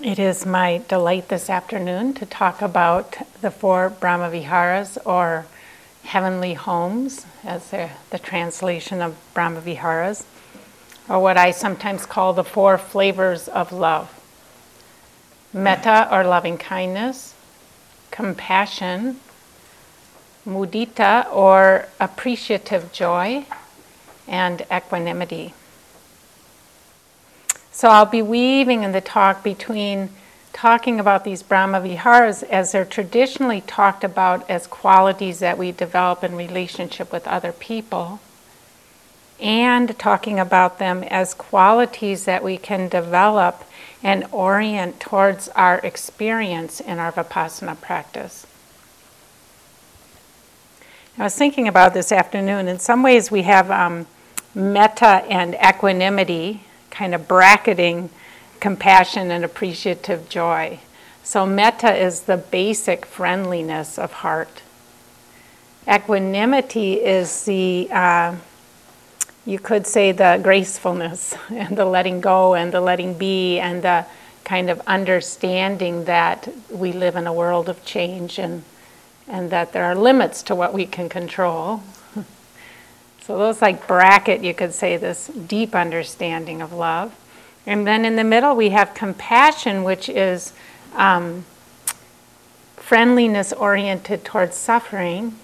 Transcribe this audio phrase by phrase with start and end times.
[0.00, 5.46] It is my delight this afternoon to talk about the four Brahmaviharas or
[6.02, 10.24] heavenly homes, as the, the translation of Brahmaviharas,
[11.08, 14.10] or what I sometimes call the four flavors of love
[15.52, 17.32] metta or loving kindness,
[18.10, 19.20] compassion,
[20.44, 23.46] mudita or appreciative joy,
[24.26, 25.54] and equanimity.
[27.74, 30.10] So I'll be weaving in the talk between
[30.52, 36.22] talking about these Brahma Viharas as they're traditionally talked about as qualities that we develop
[36.22, 38.20] in relationship with other people,
[39.40, 43.64] and talking about them as qualities that we can develop
[44.04, 48.46] and orient towards our experience in our Vipassana practice.
[51.18, 52.68] I was thinking about this afternoon.
[52.68, 54.06] In some ways, we have um,
[54.54, 56.60] metta and equanimity
[56.94, 58.08] kind of bracketing
[58.60, 60.78] compassion and appreciative joy.
[61.22, 64.62] So, metta is the basic friendliness of heart.
[65.86, 68.36] Equanimity is the, uh,
[69.44, 74.06] you could say, the gracefulness and the letting go and the letting be and the
[74.44, 78.62] kind of understanding that we live in a world of change and,
[79.26, 81.82] and that there are limits to what we can control.
[83.26, 87.14] So those like bracket, you could say, this deep understanding of love.
[87.64, 90.52] And then in the middle, we have compassion, which is
[90.94, 91.46] um,
[92.76, 95.38] friendliness oriented towards suffering,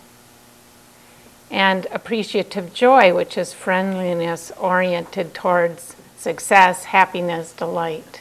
[1.50, 8.20] and appreciative joy, which is friendliness oriented towards success, happiness, delight.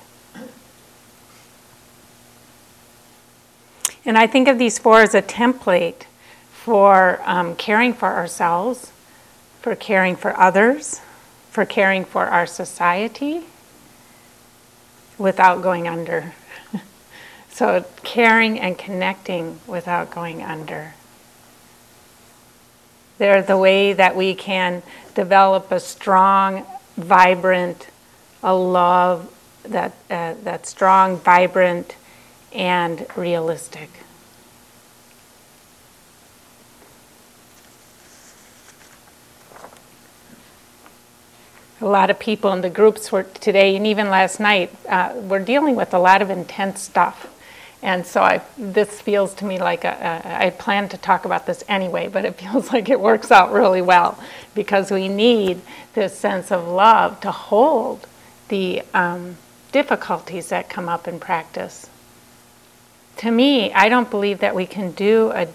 [4.06, 6.04] And I think of these four as a template
[6.50, 8.94] for um, caring for ourselves
[9.62, 11.02] for caring for others,
[11.52, 13.46] for caring for our society
[15.18, 16.34] without going under.
[17.50, 20.94] so, caring and connecting without going under.
[23.18, 24.82] They're the way that we can
[25.14, 27.90] develop a strong, vibrant,
[28.42, 29.30] a love
[29.64, 31.96] that, uh, that's strong, vibrant,
[32.54, 33.90] and realistic.
[41.82, 45.44] A lot of people in the groups were today and even last night uh, we're
[45.44, 47.28] dealing with a lot of intense stuff
[47.82, 51.46] and so I, this feels to me like a, a, I plan to talk about
[51.46, 54.22] this anyway, but it feels like it works out really well
[54.54, 55.62] because we need
[55.94, 58.06] this sense of love to hold
[58.50, 59.38] the um,
[59.72, 61.90] difficulties that come up in practice.
[63.18, 65.48] To me, I don't believe that we can do a,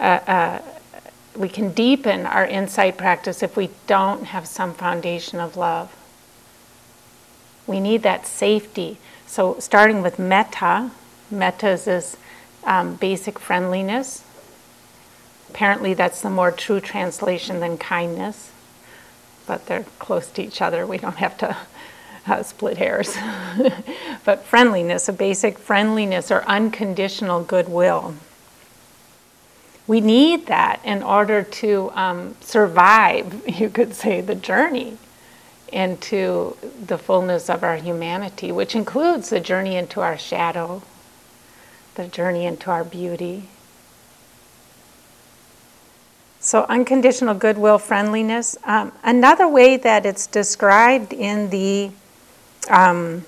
[0.00, 0.62] a,
[1.38, 5.94] we can deepen our insight practice if we don't have some foundation of love.
[7.66, 8.98] We need that safety.
[9.26, 10.90] So, starting with metta,
[11.30, 12.16] metta is this
[12.64, 14.24] um, basic friendliness.
[15.50, 18.50] Apparently, that's the more true translation than kindness,
[19.46, 20.86] but they're close to each other.
[20.86, 21.56] We don't have to
[22.26, 23.16] uh, split hairs.
[24.24, 28.14] but friendliness, a basic friendliness or unconditional goodwill
[29.86, 34.98] we need that in order to um, survive, you could say, the journey
[35.72, 40.82] into the fullness of our humanity, which includes the journey into our shadow,
[41.96, 43.48] the journey into our beauty.
[46.38, 48.56] So, unconditional goodwill, friendliness.
[48.62, 51.90] Um, another way that it's described in the
[52.70, 53.24] um,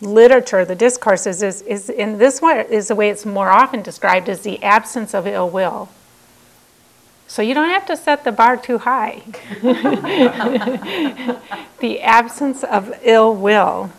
[0.00, 4.28] literature, the discourses, is, is in this way is the way it's more often described
[4.28, 5.88] as the absence of ill will.
[7.26, 9.22] So you don't have to set the bar too high.
[11.80, 13.90] the absence of ill will.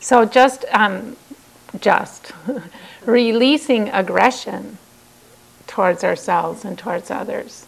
[0.00, 1.16] So just, um,
[1.80, 2.32] just
[3.06, 4.78] releasing aggression
[5.66, 7.66] towards ourselves and towards others.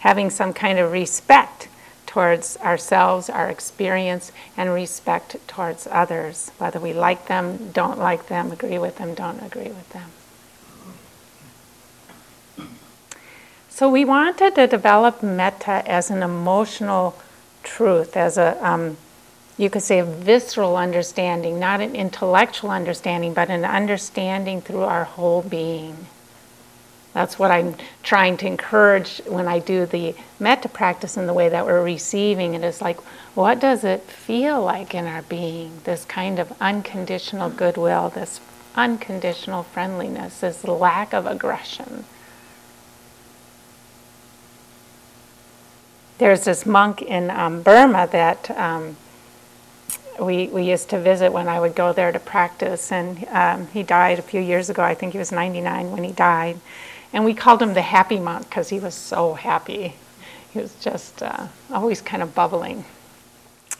[0.00, 1.68] Having some kind of respect
[2.18, 8.50] towards ourselves, our experience, and respect towards others, whether we like them, don't like them,
[8.50, 10.10] agree with them, don't agree with them.
[13.68, 17.16] So we wanted to develop metta as an emotional
[17.62, 18.96] truth, as a, um,
[19.56, 25.04] you could say, a visceral understanding, not an intellectual understanding, but an understanding through our
[25.04, 26.08] whole being.
[27.14, 31.48] That's what I'm trying to encourage when I do the metta practice in the way
[31.48, 33.00] that we're receiving it is like,
[33.34, 35.80] what does it feel like in our being?
[35.84, 38.40] This kind of unconditional goodwill, this
[38.74, 42.04] unconditional friendliness, this lack of aggression.
[46.18, 48.96] There's this monk in um, Burma that um,
[50.20, 52.90] we, we used to visit when I would go there to practice.
[52.90, 54.82] And um, he died a few years ago.
[54.82, 56.58] I think he was 99 when he died.
[57.12, 59.94] And we called him the happy monk because he was so happy.
[60.52, 62.84] He was just uh, always kind of bubbling.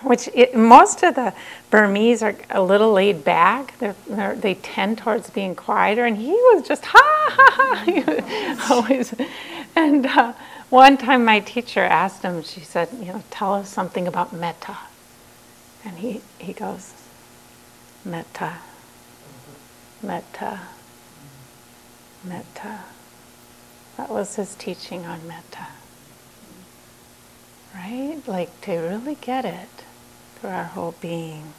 [0.02, 1.34] Which it, most of the
[1.70, 3.76] Burmese are a little laid back.
[3.78, 8.66] They're, they're, they tend towards being quieter, and he was just ha ha ha.
[8.70, 9.12] always,
[9.74, 10.34] and uh,
[10.70, 12.44] one time my teacher asked him.
[12.44, 14.76] She said, "You know, tell us something about metta."
[15.84, 16.92] And he, he goes,
[18.04, 18.58] metta,
[20.02, 20.60] metta,
[22.24, 22.80] metta.
[23.98, 25.66] That was his teaching on metta.
[27.74, 28.22] Right?
[28.26, 29.68] Like to really get it
[30.36, 31.52] through our whole being.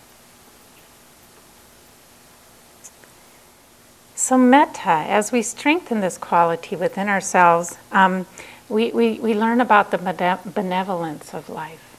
[4.15, 8.25] So, metta, as we strengthen this quality within ourselves, um,
[8.67, 9.97] we, we, we learn about the
[10.45, 11.89] benevolence of life.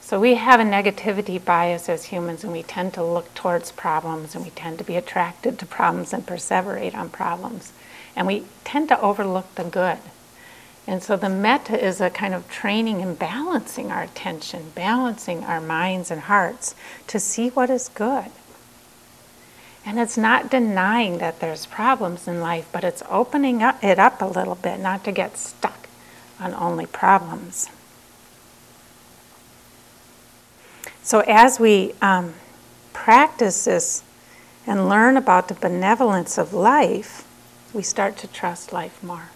[0.00, 4.34] So we have a negativity bias as humans, and we tend to look towards problems,
[4.34, 7.72] and we tend to be attracted to problems and perseverate on problems.
[8.14, 9.98] And we tend to overlook the good.
[10.86, 15.60] And so the metta is a kind of training in balancing our attention, balancing our
[15.60, 16.74] minds and hearts
[17.06, 18.30] to see what is good.
[19.84, 24.22] And it's not denying that there's problems in life, but it's opening up, it up
[24.22, 25.88] a little bit, not to get stuck
[26.38, 27.68] on only problems.
[31.02, 32.34] So, as we um,
[32.92, 34.04] practice this
[34.66, 37.26] and learn about the benevolence of life,
[37.72, 39.30] we start to trust life more.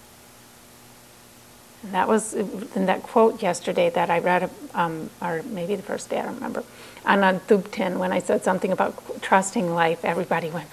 [1.82, 6.10] And that was in that quote yesterday that I read, um, or maybe the first
[6.10, 6.64] day, I don't remember,
[7.04, 10.68] on, Thubten, when I said something about trusting life, everybody went,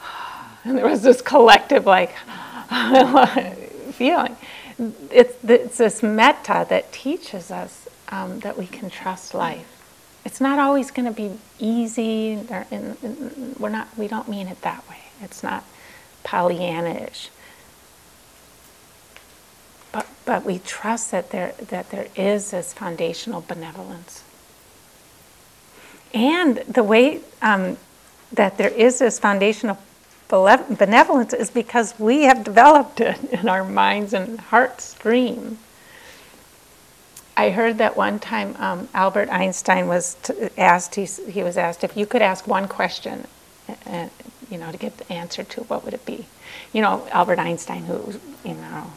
[0.64, 2.14] and there was this collective, like,
[3.92, 4.36] feeling.
[5.10, 9.74] It's, it's this metta that teaches us um, that we can trust life
[10.24, 12.36] it's not always going to be easy.
[13.58, 13.88] we're not.
[13.96, 14.98] We don't mean it that way.
[15.20, 15.64] It's not
[16.24, 17.30] Pollyanna-ish.
[19.92, 24.24] But but we trust that there that there is this foundational benevolence.
[26.12, 27.76] And the way um,
[28.32, 29.78] that there is this foundational
[30.28, 35.58] benevolence is because we have developed it in our minds and heart stream.
[37.36, 40.94] I heard that one time um, Albert Einstein was t- asked.
[40.94, 43.26] He, he was asked if you could ask one question,
[44.50, 46.26] you know, to get the answer to what would it be?
[46.72, 48.92] You know, Albert Einstein, who you know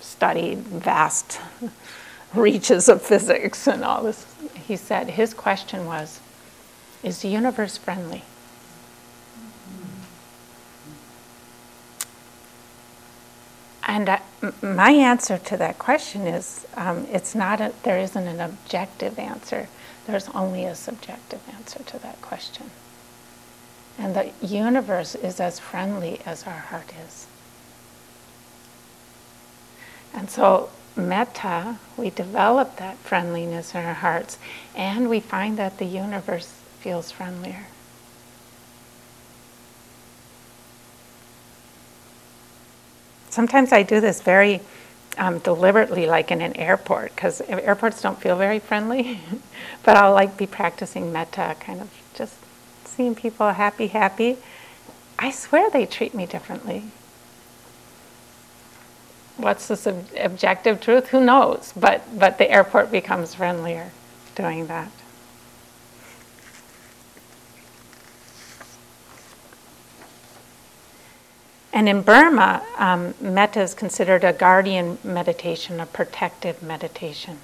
[0.00, 1.40] studied vast
[2.34, 4.26] reaches of physics and all this.
[4.66, 6.20] He said his question was,
[7.02, 8.24] "Is the universe friendly?"
[13.88, 14.20] And I,
[14.60, 19.68] my answer to that question is um, it's not a, there isn't an objective answer.
[20.06, 22.70] There's only a subjective answer to that question.
[23.98, 27.26] And the universe is as friendly as our heart is.
[30.14, 34.38] And so, metta, we develop that friendliness in our hearts,
[34.74, 37.66] and we find that the universe feels friendlier.
[43.30, 44.60] Sometimes I do this very
[45.18, 49.20] um, deliberately, like in an airport, because airports don't feel very friendly.
[49.84, 52.34] but I'll like be practicing metta, kind of just
[52.98, 54.36] seeing people happy, happy.
[55.20, 56.82] I swear they treat me differently.
[59.36, 61.10] What's the sub- objective truth?
[61.10, 61.72] Who knows?
[61.76, 63.92] But but the airport becomes friendlier
[64.34, 64.90] doing that.
[71.72, 77.38] And in Burma, um, metta is considered a guardian meditation, a protective meditation.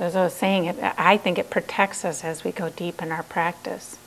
[0.00, 3.12] As I was saying, it, I think it protects us as we go deep in
[3.12, 3.98] our practice.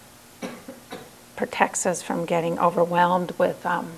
[1.35, 3.91] Protects us from getting overwhelmed with um,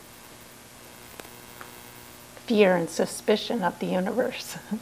[2.46, 4.58] fear and suspicion of the universe.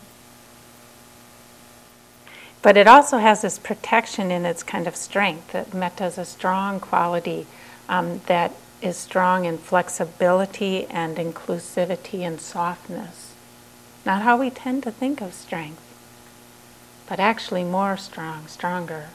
[2.63, 5.51] but it also has this protection in its kind of strength.
[5.51, 7.45] That metta is a strong quality
[7.87, 13.35] um, that is strong in flexibility and inclusivity and softness.
[14.03, 15.92] Not how we tend to think of strength,
[17.07, 19.09] but actually more strong, stronger.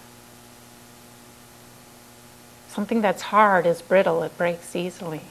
[2.68, 5.22] Something that's hard is brittle, it breaks easily.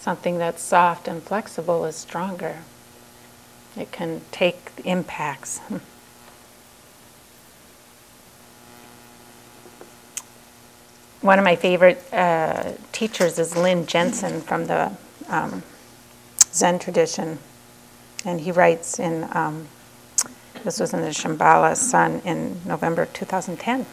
[0.00, 2.58] Something that's soft and flexible is stronger.
[3.76, 5.60] It can take impacts.
[11.22, 14.92] one of my favorite uh, teachers is Lin Jensen from the
[15.28, 15.62] um,
[16.52, 17.38] Zen tradition.
[18.24, 19.68] And he writes in um,
[20.64, 23.84] This was in the Shambhala Sun in November 2010.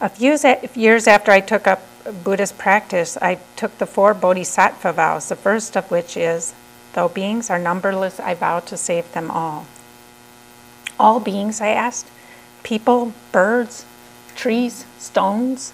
[0.00, 0.36] A few
[0.74, 1.82] years after I took up
[2.24, 6.54] Buddhist practice, I took the four bodhisattva vows, the first of which is,
[6.94, 9.66] Though beings are numberless, I vow to save them all.
[10.98, 12.08] All beings, I asked?
[12.64, 13.84] People, birds,
[14.34, 15.72] trees, stones?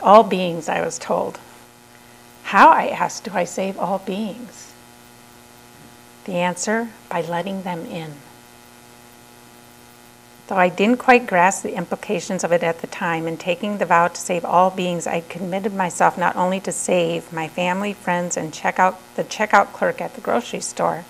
[0.00, 1.40] All beings, I was told.
[2.44, 4.71] How, I asked, do I save all beings?
[6.24, 8.14] The answer by letting them in.
[10.48, 13.86] Though I didn't quite grasp the implications of it at the time, in taking the
[13.86, 18.36] vow to save all beings, I committed myself not only to save my family, friends,
[18.36, 21.04] and check out the checkout clerk at the grocery store,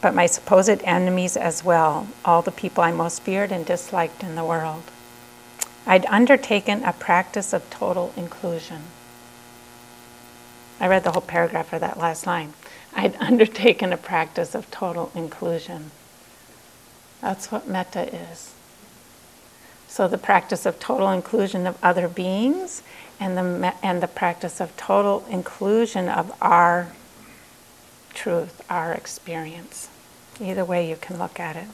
[0.00, 4.34] but my supposed enemies as well, all the people I most feared and disliked in
[4.34, 4.82] the world.
[5.86, 8.82] I'd undertaken a practice of total inclusion.
[10.80, 12.54] I read the whole paragraph of that last line.
[12.96, 15.92] I'd undertaken a practice of total inclusion.
[17.20, 18.54] That's what metta is.
[19.86, 22.82] So the practice of total inclusion of other beings
[23.20, 26.92] and the, and the practice of total inclusion of our
[28.12, 29.88] truth, our experience.
[30.40, 31.68] Either way you can look at it.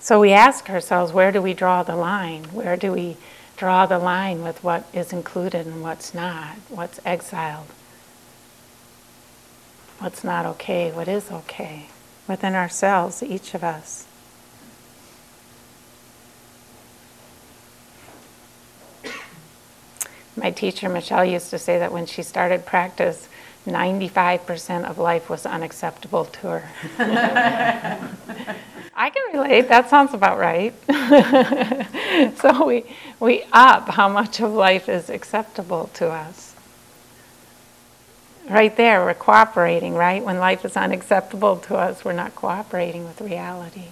[0.00, 2.44] So we ask ourselves, where do we draw the line?
[2.44, 3.16] Where do we
[3.56, 6.56] draw the line with what is included and what's not?
[6.68, 7.66] What's exiled?
[9.98, 10.92] What's not okay?
[10.92, 11.86] What is okay?
[12.28, 14.06] Within ourselves, each of us.
[20.36, 23.28] My teacher, Michelle, used to say that when she started practice,
[23.66, 26.70] 95% of life was unacceptable to her.
[28.94, 29.68] I can relate.
[29.68, 30.74] That sounds about right.
[32.38, 32.84] so we,
[33.18, 36.47] we up how much of life is acceptable to us.
[38.48, 40.24] Right there, we're cooperating, right?
[40.24, 43.88] When life is unacceptable to us, we're not cooperating with reality.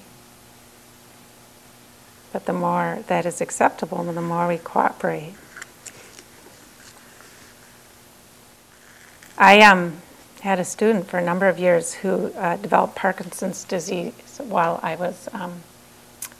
[2.32, 5.34] But the more that is acceptable, the more we cooperate.
[9.36, 10.00] I um,
[10.40, 14.96] had a student for a number of years who uh, developed Parkinson's disease while I
[14.96, 15.62] was um,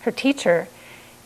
[0.00, 0.68] her teacher.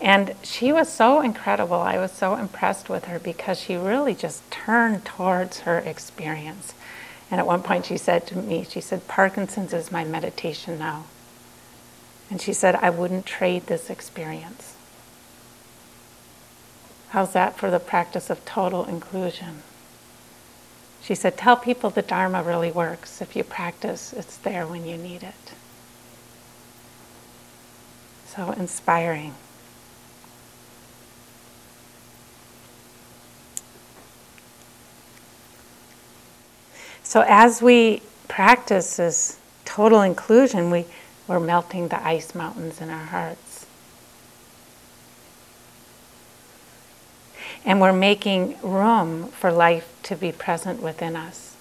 [0.01, 1.77] And she was so incredible.
[1.77, 6.75] I was so impressed with her because she really just turned towards her experience.
[7.31, 11.05] And at one point she said to me, she said, Parkinson's is my meditation now.
[12.31, 14.75] And she said, I wouldn't trade this experience.
[17.11, 19.63] How's that for the practice of total inclusion?
[21.03, 23.21] She said, Tell people the Dharma really works.
[23.21, 25.53] If you practice, it's there when you need it.
[28.27, 29.35] So inspiring.
[37.11, 40.85] So as we practice this total inclusion, we,
[41.27, 43.51] we're melting the ice mountains in our hearts.
[47.65, 51.57] and we're making room for life to be present within us.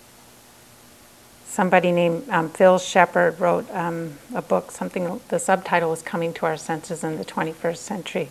[1.46, 6.46] Somebody named um, Phil Shepherd wrote um, a book, something, the subtitle was Coming to
[6.46, 8.30] Our Senses in the 21st Century.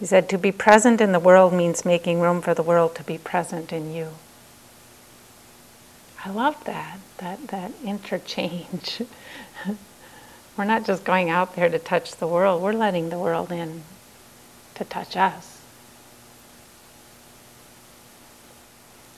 [0.00, 3.04] He said, To be present in the world means making room for the world to
[3.04, 4.08] be present in you.
[6.24, 9.02] I love that, that, that interchange.
[10.56, 13.82] we're not just going out there to touch the world, we're letting the world in
[14.76, 15.60] to touch us.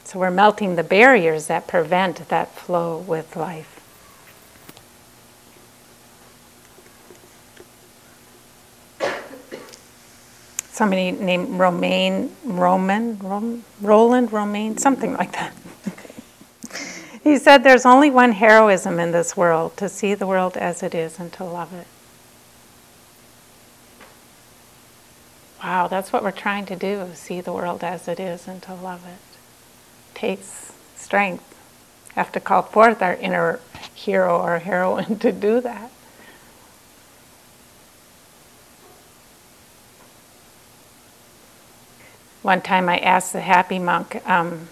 [0.02, 3.72] So we're melting the barriers that prevent that flow with life.
[10.72, 15.54] Somebody named Romain, Roman, Rom, Roland Romain, something like that.
[17.26, 20.94] he said there's only one heroism in this world to see the world as it
[20.94, 21.86] is and to love it.
[25.62, 28.74] Wow, that's what we're trying to do see the world as it is and to
[28.74, 29.26] love it
[30.16, 31.44] takes strength.
[32.14, 33.60] Have to call forth our inner
[33.94, 35.90] hero or heroine to do that.
[42.40, 44.68] One time I asked the happy monk, um,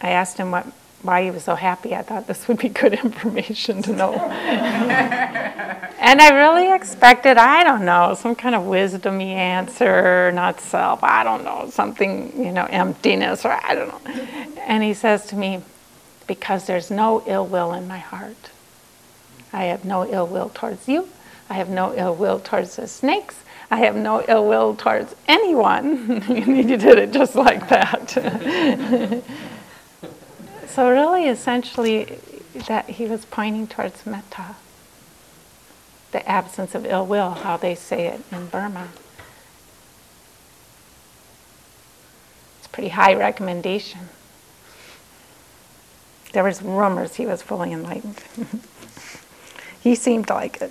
[0.00, 0.66] I asked him what
[1.02, 1.94] why he was so happy.
[1.94, 4.14] I thought this would be good information to know.
[4.14, 11.24] and I really expected, I don't know, some kind of wisdomy answer, not self, I
[11.24, 14.12] don't know, something, you know, emptiness, or I don't know.
[14.66, 15.62] And he says to me,
[16.26, 18.50] because there's no ill will in my heart.
[19.52, 21.08] I have no ill will towards you.
[21.48, 23.42] I have no ill will towards the snakes.
[23.70, 26.20] I have no ill will towards anyone.
[26.22, 29.22] he did it just like that.
[30.78, 32.20] So, really, essentially,
[32.68, 34.54] that he was pointing towards metta,
[36.12, 38.86] the absence of ill will, how they say it in Burma.
[42.58, 44.08] It's a pretty high recommendation.
[46.32, 48.22] There was rumors he was fully enlightened.
[49.80, 50.70] he seemed like it.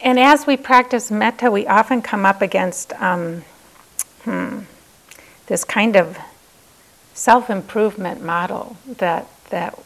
[0.00, 3.44] and as we practice metta, we often come up against um,
[4.24, 4.62] hmm,
[5.48, 6.18] this kind of
[7.14, 9.78] self-improvement model that that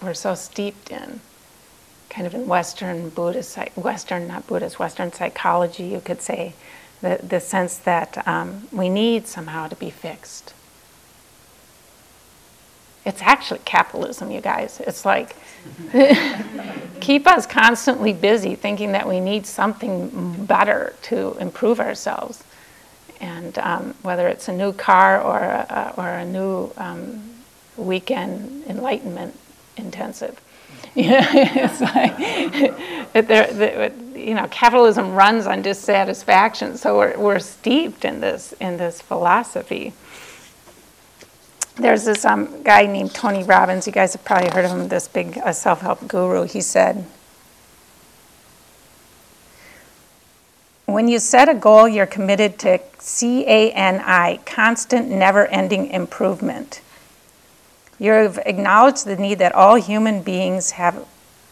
[0.00, 1.20] we're so steeped in,
[2.08, 6.54] kind of in Western Buddhist, Western not Buddhist, Western psychology, you could say,
[7.02, 10.54] the the sense that um, we need somehow to be fixed.
[13.04, 14.80] It's actually capitalism, you guys.
[14.86, 15.34] It's like
[17.00, 22.44] keep us constantly busy thinking that we need something better to improve ourselves.
[23.20, 27.22] And um, whether it's a new car or a, or a new um,
[27.76, 29.38] weekend enlightenment
[29.76, 30.40] intensive.
[30.96, 38.52] it's like, they're, you know, capitalism runs on dissatisfaction, so we're, we're steeped in this,
[38.60, 39.92] in this philosophy
[41.80, 43.86] there's this um, guy named Tony Robbins.
[43.86, 46.44] You guys have probably heard of him, this big uh, self help guru.
[46.44, 47.04] He said,
[50.92, 55.86] When you set a goal, you're committed to C A N I, constant, never ending
[55.88, 56.80] improvement.
[58.00, 61.06] You've acknowledged the need that all human beings have,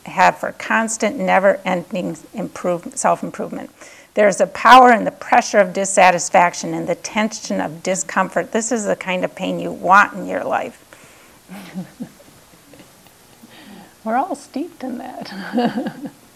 [0.06, 3.70] have for constant, never ending self improvement.
[4.14, 8.50] There's a power in the pressure of dissatisfaction and the tension of discomfort.
[8.50, 10.84] This is the kind of pain you want in your life.
[14.04, 16.10] We're all steeped in that.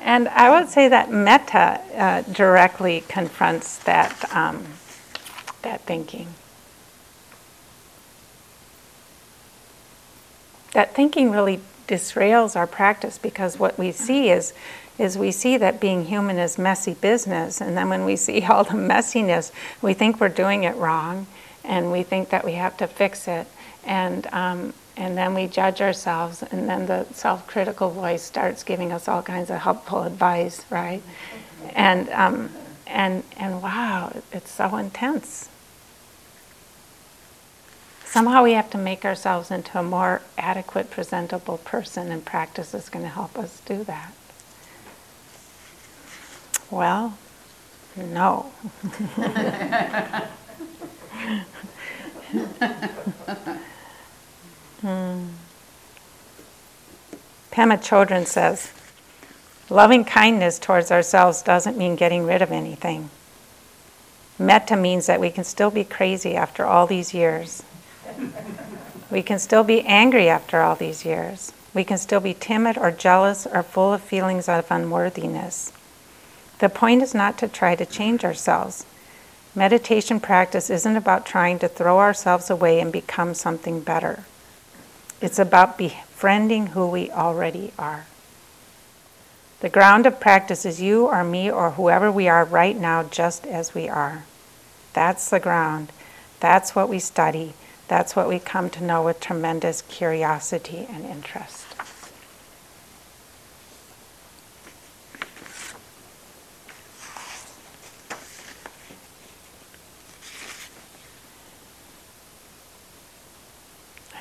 [0.00, 4.64] and I would say that metta uh, directly confronts that, um,
[5.62, 6.28] that thinking.
[10.72, 14.52] That thinking really disrails our practice because what we see is
[14.98, 17.60] is we see that being human is messy business.
[17.60, 21.26] And then when we see all the messiness, we think we're doing it wrong
[21.64, 23.46] and we think that we have to fix it.
[23.84, 28.90] And, um, and then we judge ourselves, and then the self critical voice starts giving
[28.92, 31.02] us all kinds of helpful advice, right?
[31.70, 32.50] And, um,
[32.84, 35.48] and, and wow, it's so intense.
[38.04, 42.88] Somehow we have to make ourselves into a more adequate, presentable person, and practice is
[42.88, 44.12] going to help us do that.
[46.72, 47.16] Well,
[47.96, 48.50] no.
[57.58, 58.70] Pema Chodron says,
[59.68, 63.10] loving kindness towards ourselves doesn't mean getting rid of anything.
[64.38, 67.64] Metta means that we can still be crazy after all these years.
[69.10, 71.52] We can still be angry after all these years.
[71.74, 75.72] We can still be timid or jealous or full of feelings of unworthiness.
[76.60, 78.86] The point is not to try to change ourselves.
[79.56, 84.22] Meditation practice isn't about trying to throw ourselves away and become something better.
[85.20, 88.06] It's about befriending who we already are.
[89.60, 93.44] The ground of practice is you or me or whoever we are right now, just
[93.46, 94.24] as we are.
[94.92, 95.90] That's the ground.
[96.38, 97.54] That's what we study.
[97.88, 101.67] That's what we come to know with tremendous curiosity and interest.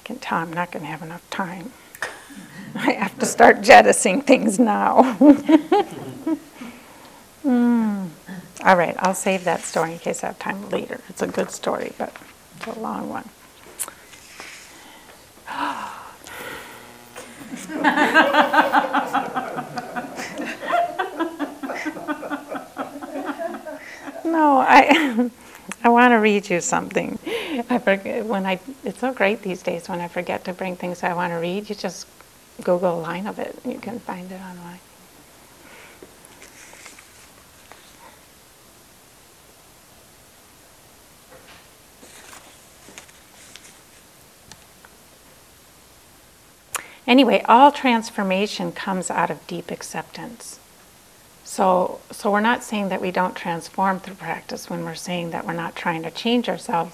[0.08, 1.74] Can tell I'm not going to have enough time.
[2.76, 5.17] I have to start jettisoning things now.
[7.46, 8.10] mm.
[8.63, 11.02] All right, I'll save that story in case I have time later.
[11.10, 12.15] It's a good story, but
[12.56, 13.30] it's a long one.
[24.24, 25.30] no, I
[25.84, 27.20] I want to read you something.
[27.70, 28.60] I forget when I.
[28.84, 31.70] It's so great these days when I forget to bring things I want to read.
[31.70, 32.08] You just
[32.64, 34.80] Google a line of it, and you can find it online.
[47.08, 50.60] Anyway, all transformation comes out of deep acceptance.
[51.48, 55.48] So, so we're not saying that we don't transform through practice when we're saying that
[55.48, 56.94] we're not trying to change ourselves.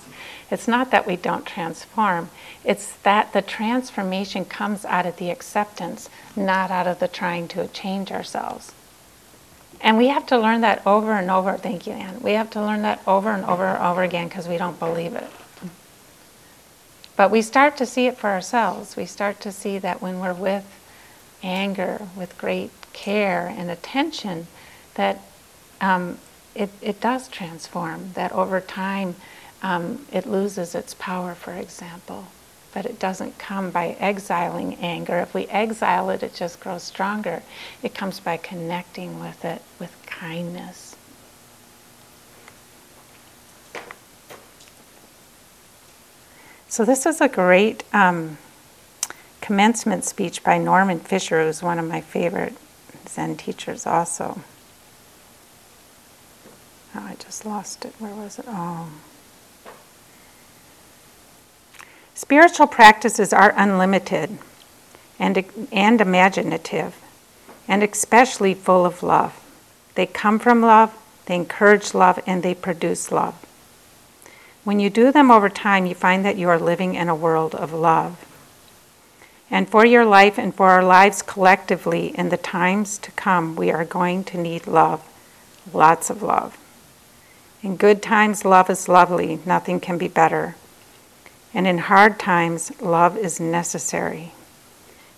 [0.51, 2.29] It's not that we don't transform,
[2.63, 7.67] it's that the transformation comes out of the acceptance, not out of the trying to
[7.69, 8.73] change ourselves.
[9.81, 11.57] And we have to learn that over and over.
[11.57, 12.21] Thank you, Anne.
[12.21, 15.15] We have to learn that over and over and over again because we don't believe
[15.15, 15.29] it.
[17.17, 18.95] But we start to see it for ourselves.
[18.95, 20.65] We start to see that when we're with
[21.41, 24.47] anger, with great care and attention,
[24.95, 25.19] that
[25.81, 26.17] um,
[26.55, 29.15] it, it does transform, that over time
[29.61, 32.27] um, it loses its power, for example.
[32.73, 35.19] But it doesn't come by exiling anger.
[35.19, 37.43] If we exile it, it just grows stronger.
[37.81, 40.95] It comes by connecting with it with kindness.
[46.67, 48.39] So, this is a great um,
[49.41, 52.55] commencement speech by Norman Fischer, who's one of my favorite
[53.13, 54.41] Zen teachers, also.
[56.95, 57.93] Oh, I just lost it.
[57.99, 58.45] Where was it?
[58.47, 58.89] Oh.
[62.15, 64.37] Spiritual practices are unlimited
[65.19, 66.95] and, and imaginative,
[67.67, 69.39] and especially full of love.
[69.95, 73.35] They come from love, they encourage love, and they produce love.
[74.63, 77.53] When you do them over time, you find that you are living in a world
[77.53, 78.25] of love.
[79.53, 83.69] And for your life and for our lives collectively in the times to come, we
[83.69, 85.07] are going to need love,
[85.71, 86.57] lots of love.
[87.61, 90.55] In good times, love is lovely, nothing can be better.
[91.53, 94.31] And in hard times, love is necessary.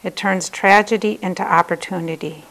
[0.03, 2.43] It turns tragedy into opportunity.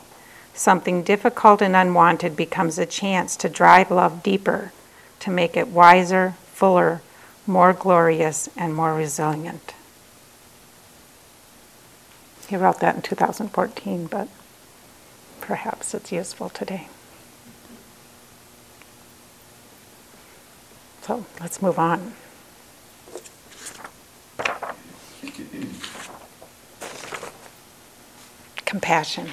[0.54, 4.72] Something difficult and unwanted becomes a chance to drive love deeper,
[5.20, 7.02] to make it wiser, fuller,
[7.46, 9.74] more glorious, and more resilient.
[12.48, 14.28] He wrote that in 2014, but
[15.40, 16.88] perhaps it's useful today.
[21.02, 22.14] So let's move on.
[28.74, 29.28] compassion.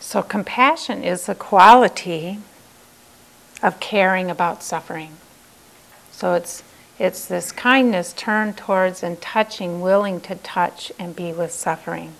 [0.00, 2.40] So, compassion is the quality
[3.62, 5.16] of caring about suffering.
[6.10, 6.62] So, it's,
[6.98, 12.14] it's this kindness turned towards and touching, willing to touch and be with suffering.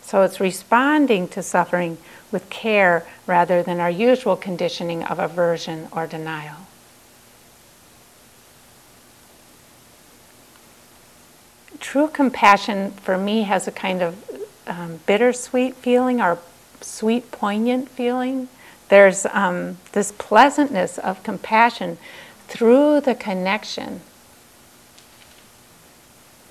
[0.00, 1.98] So, it's responding to suffering
[2.30, 6.66] with care rather than our usual conditioning of aversion or denial.
[11.92, 16.38] true compassion for me has a kind of um, bittersweet feeling or
[16.80, 18.48] sweet, poignant feeling.
[18.92, 21.96] There's um, this pleasantness of compassion
[22.46, 24.02] through the connection,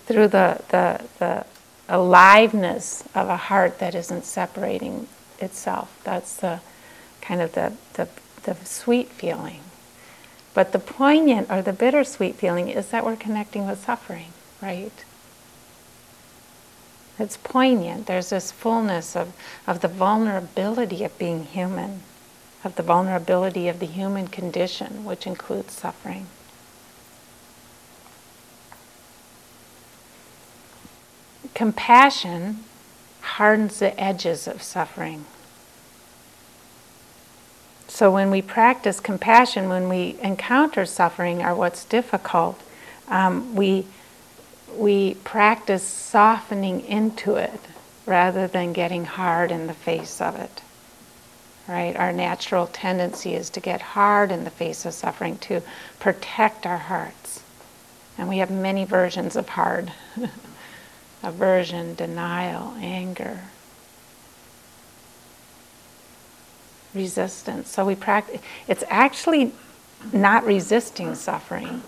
[0.08, 1.46] through the, the, the
[1.88, 5.96] aliveness of a heart that isn't separating itself.
[6.04, 6.62] That's the
[7.22, 8.10] kind of the, the,
[8.42, 9.60] the sweet feeling.
[10.56, 15.06] But the poignant or the bittersweet feeling is that we're connecting with suffering, right?
[17.20, 18.08] It's poignant.
[18.08, 19.32] There's this fullness of,
[19.68, 22.02] of the vulnerability of being human,
[22.64, 26.28] of the vulnerability of the human condition, which includes suffering.
[31.54, 32.64] Compassion
[33.22, 35.26] hardens the edges of suffering.
[37.88, 42.60] So when we practice compassion, when we encounter suffering or what's difficult,
[43.10, 43.86] um, we
[44.74, 47.60] we practice softening into it
[48.06, 50.62] rather than getting hard in the face of it.
[51.72, 51.96] Right?
[51.96, 55.62] Our natural tendency is to get hard in the face of suffering to
[56.02, 57.44] protect our hearts.
[58.18, 59.94] And we have many versions of hard
[61.24, 63.44] aversion, denial, anger,
[66.94, 67.70] resistance.
[67.70, 69.54] So we practice, it's actually
[70.12, 71.84] not resisting suffering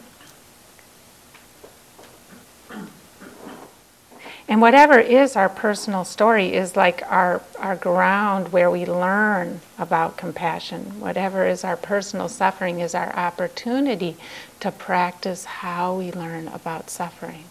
[4.48, 10.18] And whatever is our personal story is like our, our ground where we learn about
[10.18, 11.00] compassion.
[11.00, 14.18] Whatever is our personal suffering is our opportunity
[14.60, 17.46] to practice how we learn about suffering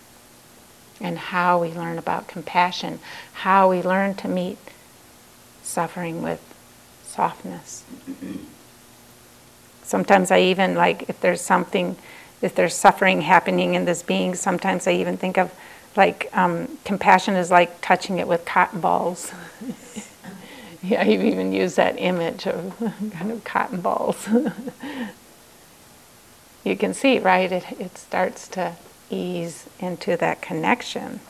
[1.01, 3.01] and how we learn about compassion,
[3.33, 4.59] how we learn to meet
[5.63, 6.41] suffering with
[7.05, 7.85] softness.
[9.83, 11.97] Sometimes I even like if there's something,
[12.43, 15.53] if there's suffering happening in this being, sometimes I even think of
[15.97, 19.33] like um, compassion is like touching it with cotton balls.
[20.83, 22.77] yeah, you've even used that image of
[23.13, 24.29] kind of cotton balls.
[26.65, 27.51] you can see, right?
[27.51, 28.77] It, it starts to
[29.11, 31.21] ease into that connection.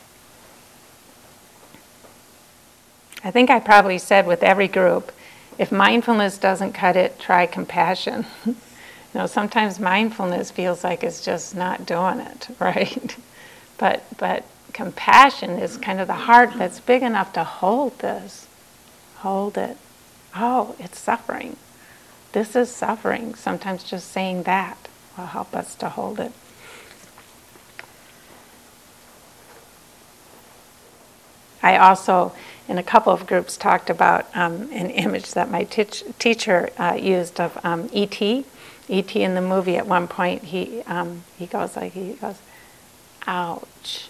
[3.23, 5.11] I think I probably said with every group
[5.57, 8.25] if mindfulness doesn't cut it, try compassion.
[8.45, 8.55] you
[9.13, 13.15] know, sometimes mindfulness feels like it's just not doing it, right?
[13.77, 18.47] But, but compassion is kind of the heart that's big enough to hold this.
[19.17, 19.77] Hold it.
[20.35, 21.57] Oh, it's suffering.
[22.33, 23.35] This is suffering.
[23.35, 24.77] Sometimes just saying that
[25.15, 26.31] will help us to hold it.
[31.61, 32.33] I also,
[32.67, 36.97] in a couple of groups, talked about um, an image that my teach- teacher uh,
[36.99, 38.45] used of um, E.T.
[38.89, 39.21] E.T.
[39.23, 39.77] in the movie.
[39.77, 42.35] At one point, he um, he goes like he goes,
[43.25, 44.09] "Ouch."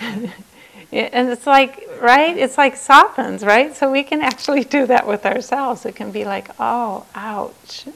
[0.00, 2.36] and it's like right?
[2.36, 3.74] It's like softens right?
[3.74, 5.86] So we can actually do that with ourselves.
[5.86, 7.86] It can be like oh ouch.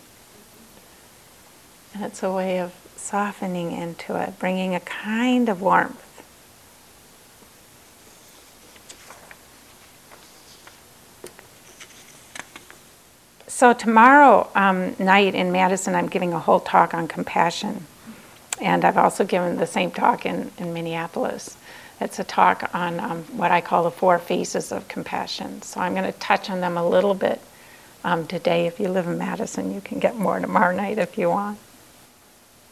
[1.94, 6.02] And it's a way of softening into it bringing a kind of warmth.
[13.56, 17.86] So, tomorrow um, night in Madison, I'm giving a whole talk on compassion.
[18.60, 21.56] And I've also given the same talk in, in Minneapolis.
[22.00, 25.62] It's a talk on um, what I call the four phases of compassion.
[25.62, 27.40] So, I'm going to touch on them a little bit
[28.04, 28.66] um, today.
[28.66, 31.58] If you live in Madison, you can get more tomorrow night if you want.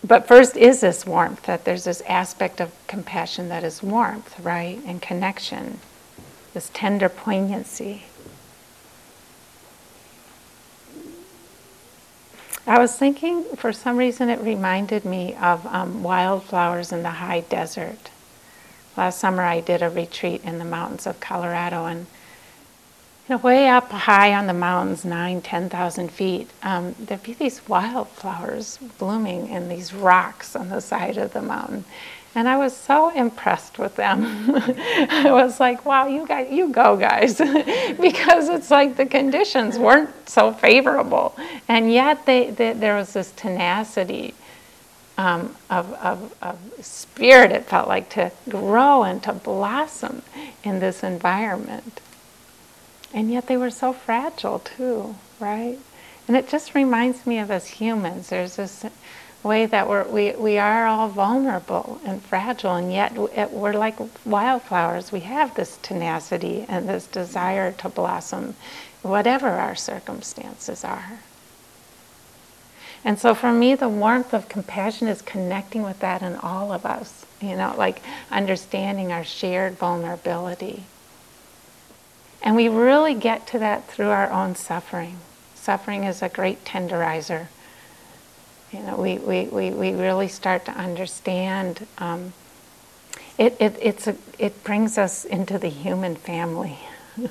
[0.06, 4.78] But first is this warmth, that there's this aspect of compassion that is warmth, right?
[4.86, 5.80] And connection,
[6.52, 8.04] this tender poignancy.
[12.66, 17.40] I was thinking, for some reason, it reminded me of um, wildflowers in the high
[17.40, 18.10] desert.
[18.96, 22.06] Last summer, I did a retreat in the mountains of Colorado, and
[23.28, 27.34] you know, way up high on the mountains, nine, ten thousand feet, um, there'd be
[27.34, 31.84] these wildflowers blooming in these rocks on the side of the mountain.
[32.36, 34.24] And I was so impressed with them.
[35.08, 37.38] I was like, wow, you guys, you go, guys.
[38.00, 41.36] because it's like the conditions weren't so favorable.
[41.68, 44.34] And yet they, they there was this tenacity
[45.16, 50.22] um, of, of, of spirit, it felt like, to grow and to blossom
[50.64, 52.00] in this environment.
[53.12, 55.78] And yet they were so fragile, too, right?
[56.26, 58.28] And it just reminds me of us humans.
[58.28, 58.84] There's this
[59.44, 63.12] way that we're, we, we are all vulnerable and fragile, and yet
[63.52, 65.12] we're like wildflowers.
[65.12, 68.54] We have this tenacity and this desire to blossom,
[69.02, 71.20] whatever our circumstances are.
[73.04, 76.86] And so for me, the warmth of compassion is connecting with that in all of
[76.86, 80.84] us, you know, like understanding our shared vulnerability.
[82.42, 85.18] And we really get to that through our own suffering.
[85.54, 87.48] Suffering is a great tenderizer
[88.74, 91.86] you know, we, we, we, we really start to understand.
[91.98, 92.32] Um,
[93.38, 96.80] it, it, it's a, it brings us into the human family.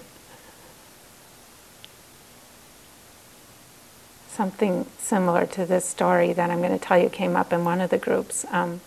[4.30, 7.82] Something similar to this story that I'm going to tell you came up in one
[7.82, 8.46] of the groups.
[8.50, 8.80] Um,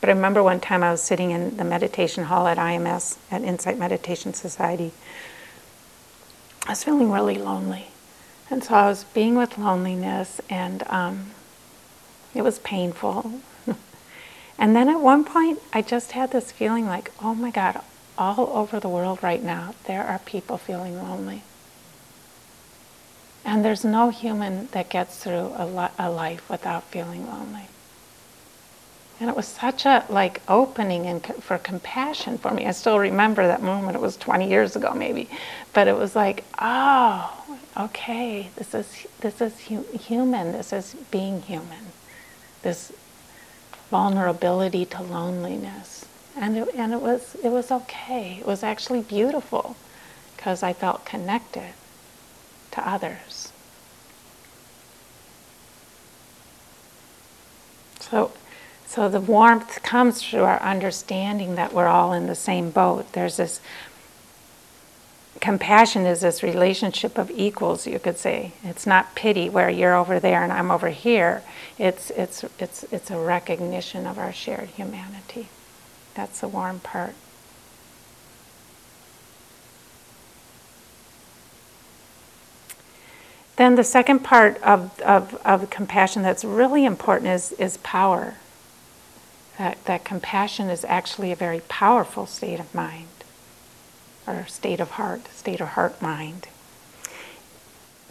[0.00, 3.42] but I remember one time I was sitting in the meditation hall at IMS, at
[3.42, 4.92] Insight Meditation Society.
[6.66, 7.88] I was feeling really lonely.
[8.50, 11.30] And so I was being with loneliness and um,
[12.34, 13.40] it was painful.
[14.58, 17.80] and then at one point, I just had this feeling like, oh my God,
[18.18, 21.42] all over the world right now, there are people feeling lonely.
[23.44, 27.66] And there's no human that gets through a, a life without feeling lonely.
[29.20, 32.66] And it was such a like opening and co- for compassion for me.
[32.66, 33.96] I still remember that moment.
[33.96, 35.28] It was 20 years ago, maybe,
[35.72, 40.52] but it was like, oh, okay, this is this is hu- human.
[40.52, 41.92] This is being human
[42.64, 42.92] this
[43.90, 46.04] vulnerability to loneliness.
[46.36, 48.38] And it, and it was it was okay.
[48.40, 49.76] It was actually beautiful
[50.36, 51.74] because I felt connected
[52.72, 53.52] to others.
[58.00, 58.32] So
[58.86, 63.12] so the warmth comes through our understanding that we're all in the same boat.
[63.12, 63.60] There's this
[65.44, 68.52] compassion is this relationship of equals, you could say.
[68.62, 71.42] It's not pity where you're over there and I'm over here.
[71.78, 75.48] It's, it's, it's, it's a recognition of our shared humanity.
[76.14, 77.12] That's the warm part.
[83.56, 88.36] Then the second part of, of, of compassion that's really important is, is power.
[89.58, 93.08] That, that compassion is actually a very powerful state of mind
[94.26, 96.48] or state of heart, state of heart mind.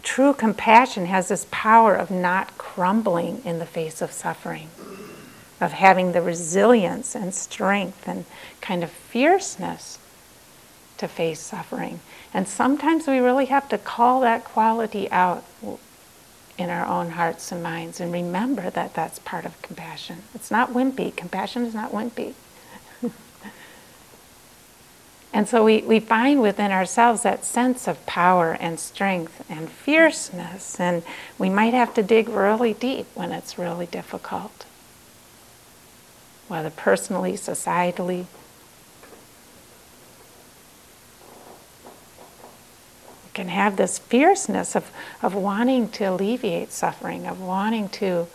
[0.02, 4.70] True compassion has this power of not crumbling in the face of suffering,
[5.62, 8.26] of having the resilience and strength and
[8.60, 10.00] kind of fierceness
[10.98, 12.02] to face suffering.
[12.34, 15.44] And sometimes we really have to call that quality out
[16.58, 20.24] in our own hearts and minds and remember that that's part of compassion.
[20.36, 21.16] It's not wimpy.
[21.16, 22.34] Compassion is not wimpy.
[25.34, 30.80] And so we, we find within ourselves that sense of power and strength and fierceness,
[30.80, 31.02] and
[31.40, 34.66] we might have to dig really deep when it's really difficult,
[36.48, 38.28] whether personally, societally.
[43.26, 44.92] We can have this fierceness of,
[45.24, 48.28] of wanting to alleviate suffering, of wanting to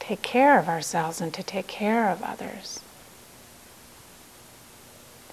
[0.00, 2.80] take care of ourselves and to take care of others.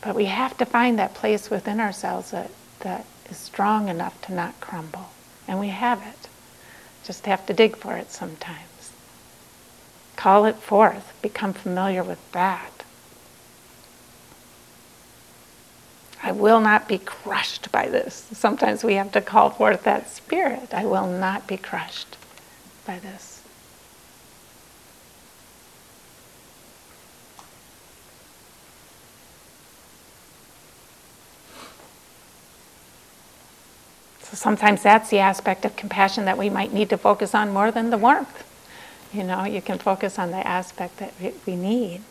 [0.06, 4.34] But we have to find that place within ourselves that, that is strong enough to
[4.34, 5.10] not crumble.
[5.48, 6.30] And we have it.
[7.04, 8.91] Just have to dig for it sometimes.
[10.15, 11.20] Call it forth.
[11.24, 12.84] Become familiar with that.
[16.22, 18.28] I will not be crushed by this.
[18.32, 20.72] Sometimes we have to call forth that spirit.
[20.72, 22.15] I will not be crushed
[22.86, 23.35] by this.
[34.36, 37.71] So sometimes that's the aspect of compassion that we might need to focus on more
[37.71, 38.43] than the warmth.
[39.13, 41.13] You know, you can focus on the aspect that
[41.45, 42.02] we need.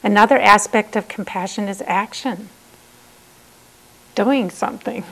[0.00, 2.50] Another aspect of compassion is action,
[4.14, 5.02] doing something.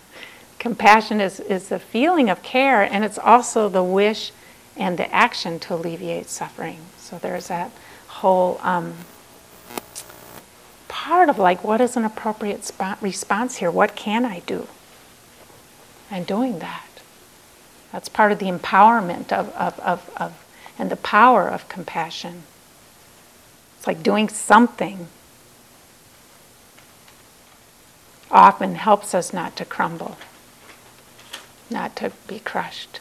[0.58, 4.32] compassion is, is the feeling of care, and it's also the wish
[4.78, 6.78] and the action to alleviate suffering.
[6.96, 7.70] So there's that
[8.06, 8.94] whole um,
[10.88, 13.70] part of like, what is an appropriate spot response here?
[13.70, 14.66] What can I do?
[16.14, 16.86] And doing that.
[17.90, 20.44] That's part of the empowerment of, of, of, of
[20.78, 22.44] and the power of compassion.
[23.76, 25.08] It's like doing something
[28.30, 30.16] often helps us not to crumble,
[31.68, 33.00] not to be crushed.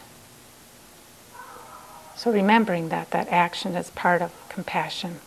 [2.15, 5.19] So remembering that, that action is part of compassion.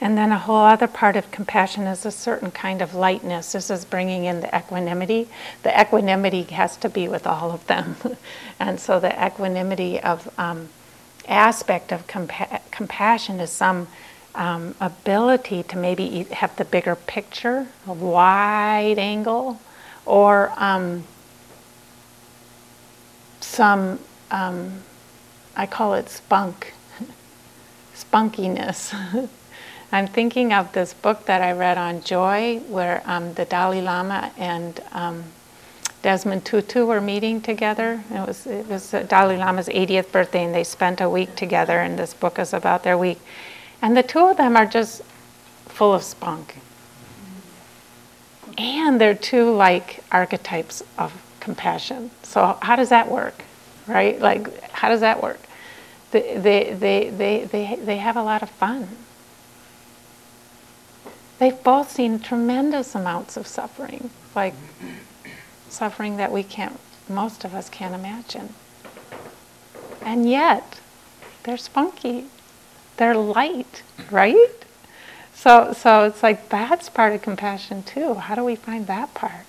[0.00, 3.52] And then a whole other part of compassion is a certain kind of lightness.
[3.52, 5.28] This is bringing in the equanimity.
[5.62, 7.96] The equanimity has to be with all of them.
[8.58, 10.70] and so the equanimity of um,
[11.28, 13.88] aspect of compa- compassion is some
[14.34, 19.60] um, ability to maybe have the bigger picture, a wide angle,
[20.06, 21.04] or um,
[23.40, 23.98] some,
[24.30, 24.82] um,
[25.54, 26.72] I call it spunk,
[27.94, 29.28] spunkiness.
[29.92, 34.30] I'm thinking of this book that I read on joy, where um, the Dalai Lama
[34.36, 35.24] and um,
[36.02, 38.04] Desmond Tutu were meeting together.
[38.10, 41.80] It was it was Dalai Lama's 80th birthday, and they spent a week together.
[41.80, 43.18] And this book is about their week,
[43.82, 45.02] and the two of them are just
[45.66, 46.54] full of spunk,
[48.56, 52.12] and they're two like archetypes of compassion.
[52.22, 53.42] So how does that work,
[53.88, 54.20] right?
[54.20, 55.40] Like how does that work?
[56.12, 58.86] They they they they they, they have a lot of fun
[61.40, 64.54] they've both seen tremendous amounts of suffering, like
[65.68, 68.54] suffering that we can't, most of us can't imagine.
[70.02, 70.78] And yet,
[71.42, 72.26] they're spunky,
[72.98, 74.64] they're light, right?
[75.34, 78.14] So, so it's like that's part of compassion too.
[78.14, 79.46] How do we find that part?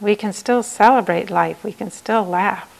[0.00, 2.73] We can still celebrate life, we can still laugh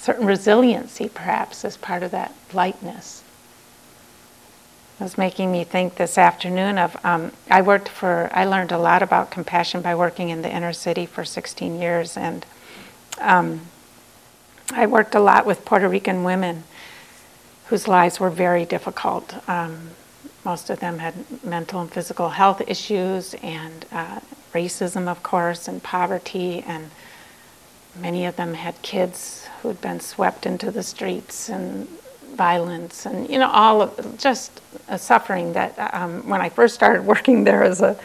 [0.00, 3.22] certain resiliency, perhaps, as part of that lightness.
[4.98, 8.78] It was making me think this afternoon of um, I worked for, I learned a
[8.78, 12.46] lot about compassion by working in the inner city for 16 years, and
[13.20, 13.60] um,
[14.72, 16.64] I worked a lot with Puerto Rican women
[17.66, 19.36] whose lives were very difficult.
[19.48, 19.90] Um,
[20.44, 24.20] most of them had mental and physical health issues, and uh,
[24.54, 26.90] racism, of course, and poverty, and
[27.94, 31.88] many of them had kids who had been swept into the streets and
[32.34, 34.60] violence and you know all of just
[34.96, 37.98] suffering that um, when I first started working there as a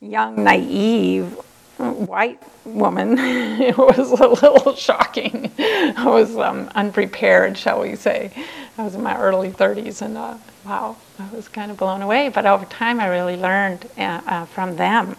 [0.00, 1.38] young naive
[1.78, 5.52] white woman it was a little shocking.
[5.58, 8.32] I was um, unprepared shall we say.
[8.78, 12.28] I was in my early 30s and uh, wow I was kind of blown away.
[12.28, 15.16] But over time I really learned uh, uh, from them.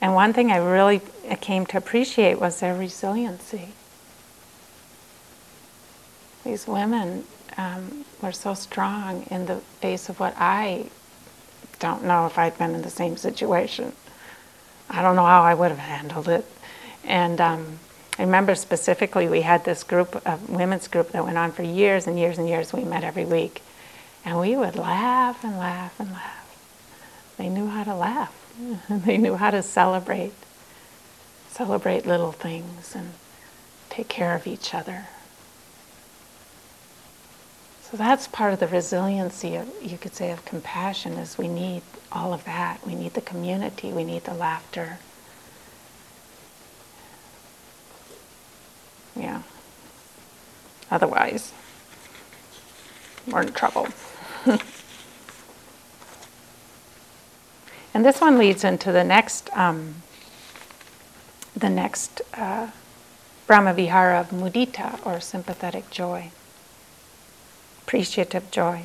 [0.00, 1.00] And one thing I really
[1.40, 3.68] came to appreciate was their resiliency
[6.44, 7.24] these women
[7.56, 10.86] um, were so strong in the face of what I
[11.78, 13.92] don't know if I'd been in the same situation.
[14.88, 16.44] I don't know how I would have handled it.
[17.04, 17.78] And um,
[18.18, 22.06] I remember specifically we had this group, a women's group that went on for years
[22.06, 22.72] and years and years.
[22.72, 23.62] We met every week.
[24.24, 26.40] And we would laugh and laugh and laugh.
[27.36, 28.34] They knew how to laugh.
[28.88, 30.32] they knew how to celebrate,
[31.48, 33.12] celebrate little things and
[33.90, 35.08] take care of each other.
[37.90, 41.82] So that's part of the resiliency of, you could say, of compassion is we need
[42.10, 42.84] all of that.
[42.86, 44.98] We need the community, we need the laughter.
[49.14, 49.42] Yeah.
[50.90, 51.52] Otherwise,
[53.26, 53.88] we're in trouble.
[57.94, 60.02] and this one leads into the next, um,
[61.54, 62.70] the next uh,
[63.46, 66.30] Brahmavihara of mudita, or sympathetic joy,
[67.94, 68.82] appreciative joy.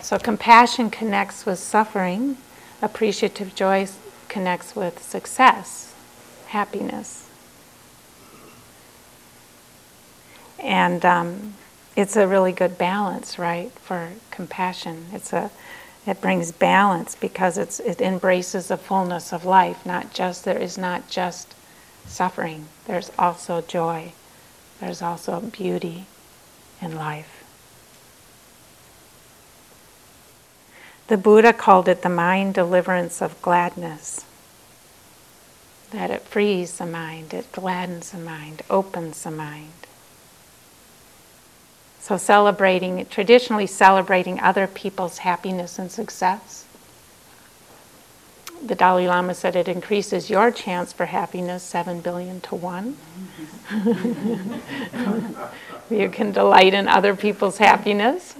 [0.00, 2.38] So compassion connects with suffering,
[2.80, 3.86] appreciative joy
[4.26, 5.94] connects with success,
[6.46, 7.28] happiness.
[10.58, 11.52] And um,
[11.96, 15.08] it's a really good balance, right, for compassion.
[15.12, 15.50] It's a,
[16.06, 19.84] it brings balance because it's, it embraces the fullness of life.
[19.84, 21.54] Not just there is not just
[22.06, 22.68] suffering.
[22.86, 24.12] There's also joy.
[24.80, 26.06] There's also beauty
[26.80, 27.44] in life.
[31.08, 34.24] The Buddha called it the mind deliverance of gladness.
[35.92, 39.72] That it frees the mind, it gladdens the mind, opens the mind.
[42.00, 46.65] So, celebrating, traditionally celebrating other people's happiness and success.
[48.64, 52.96] The Dalai Lama said it increases your chance for happiness 7 billion to 1.
[55.90, 58.34] you can delight in other people's happiness.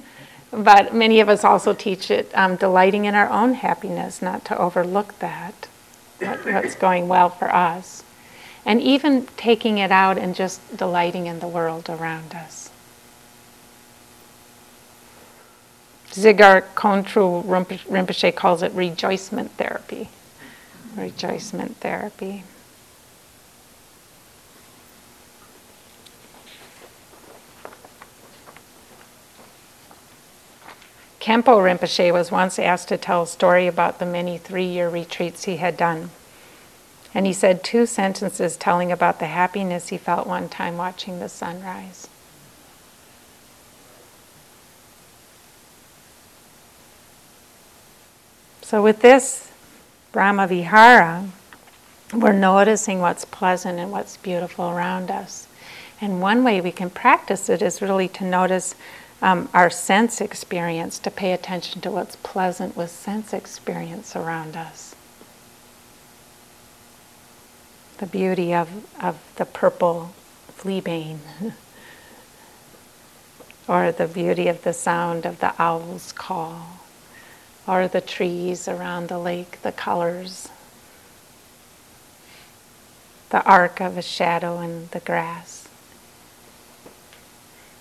[0.51, 4.57] But many of us also teach it um, delighting in our own happiness, not to
[4.57, 5.69] overlook that,
[6.19, 8.05] what's going well for us.
[8.65, 12.66] And even taking it out and just delighting in the world around us.
[16.17, 20.09] Dzigar Kongtrul Rinpoche calls it rejoicement therapy.
[20.97, 22.43] Rejoicement therapy.
[31.21, 35.45] Khenpo Rinpoche was once asked to tell a story about the many three year retreats
[35.45, 36.11] he had done.
[37.13, 41.29] And he said two sentences telling about the happiness he felt one time watching the
[41.29, 42.09] sunrise.
[48.67, 49.53] So, with this
[50.11, 51.29] Brahma Vihara,
[52.13, 55.47] we're noticing what's pleasant and what's beautiful around us.
[56.01, 58.75] And one way we can practice it is really to notice
[59.23, 64.97] um, our sense experience, to pay attention to what's pleasant with sense experience around us.
[67.99, 70.13] The beauty of, of the purple
[70.59, 71.21] fleabane,
[73.69, 76.81] or the beauty of the sound of the owl's call
[77.67, 80.49] or the trees around the lake, the colors,
[83.31, 85.69] the arc of a shadow in the grass.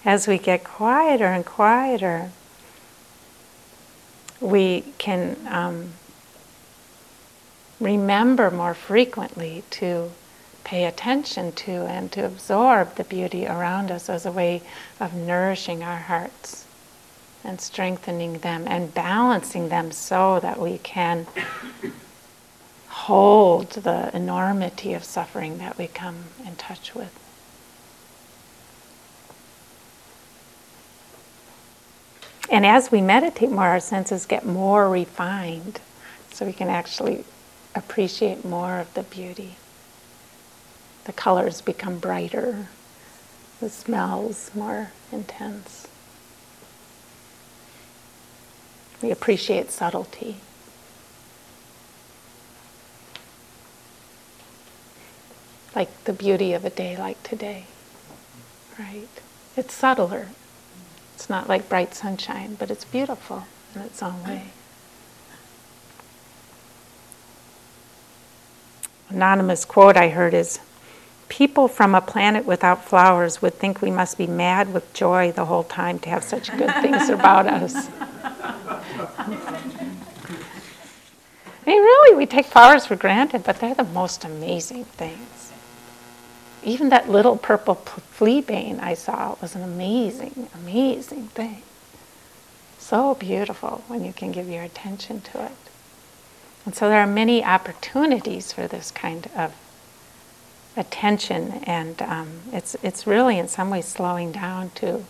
[0.04, 2.32] As we get quieter and quieter,
[4.40, 5.94] we can um,
[7.80, 10.12] remember more frequently to
[10.64, 14.62] pay attention to and to absorb the beauty around us as a way
[15.00, 16.65] of nourishing our hearts
[17.46, 21.28] and strengthening them and balancing them so that we can
[22.88, 26.16] hold the enormity of suffering that we come
[26.46, 27.14] in touch with.
[32.50, 35.82] And as we meditate more, our senses get more refined,
[36.32, 37.26] so we can actually
[37.74, 39.56] appreciate more of the beauty.
[41.06, 42.68] The colors become brighter,
[43.60, 45.85] the smells more intense.
[49.02, 50.38] We appreciate subtlety.
[55.76, 57.66] Like the beauty of a day like today,
[58.80, 59.10] right?
[59.58, 60.30] It's subtler.
[61.14, 64.52] It's not like bright sunshine, but it's beautiful in its own way.
[69.10, 70.60] Anonymous quote I heard is
[71.28, 75.46] People from a planet without flowers would think we must be mad with joy the
[75.46, 77.90] whole time to have such good things about us.
[81.66, 85.52] I mean, really, we take flowers for granted, but they're the most amazing things.
[86.64, 91.64] Even that little purple fleabane I saw was an amazing, amazing thing.
[92.78, 95.52] So beautiful when you can give your attention to it.
[96.66, 99.56] And so there are many opportunities for this kind of
[100.78, 105.04] attention, and um, it's, it's really in some ways slowing down to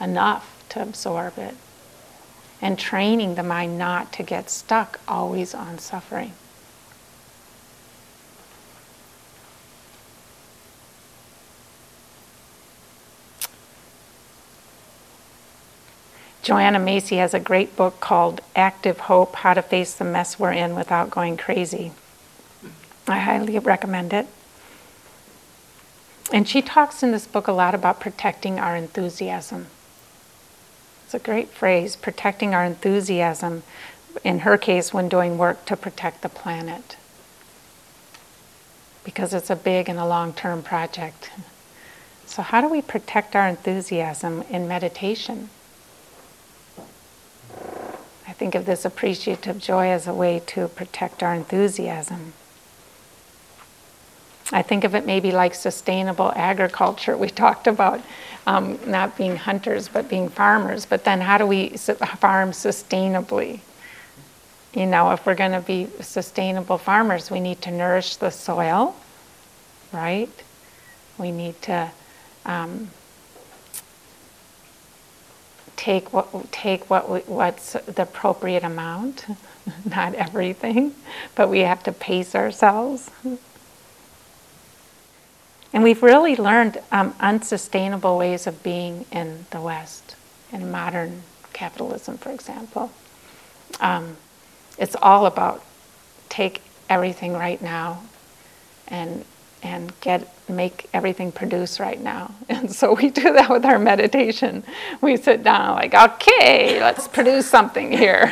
[0.00, 1.54] enough to absorb it
[2.62, 6.32] and training the mind not to get stuck always on suffering.
[16.42, 20.52] Joanna Macy has a great book called Active Hope How to Face the Mess We're
[20.52, 21.92] In Without Going Crazy.
[23.06, 24.26] I highly recommend it.
[26.32, 29.66] And she talks in this book a lot about protecting our enthusiasm.
[31.12, 33.64] It's a great phrase, protecting our enthusiasm,
[34.24, 36.96] in her case, when doing work to protect the planet.
[39.04, 41.30] Because it's a big and a long term project.
[42.24, 45.50] So, how do we protect our enthusiasm in meditation?
[48.26, 52.32] I think of this appreciative joy as a way to protect our enthusiasm.
[54.52, 57.16] I think of it maybe like sustainable agriculture.
[57.16, 58.00] We talked about
[58.46, 63.60] um, not being hunters but being farmers, but then how do we farm sustainably?
[64.74, 68.96] You know, if we're going to be sustainable farmers, we need to nourish the soil,
[69.92, 70.30] right?
[71.18, 71.90] We need to
[72.46, 72.90] um,
[75.76, 79.26] take what take what we, what's the appropriate amount,
[79.84, 80.94] not everything,
[81.34, 83.10] but we have to pace ourselves.
[85.72, 90.16] And we've really learned um, unsustainable ways of being in the West,
[90.52, 92.90] in modern capitalism, for example.
[93.80, 94.16] Um,
[94.78, 95.64] it's all about
[96.28, 98.02] take everything right now
[98.88, 99.24] and
[99.62, 102.34] and get make everything produce right now.
[102.48, 104.62] And so we do that with our meditation.
[105.00, 108.30] We sit down like, okay, let's produce something here.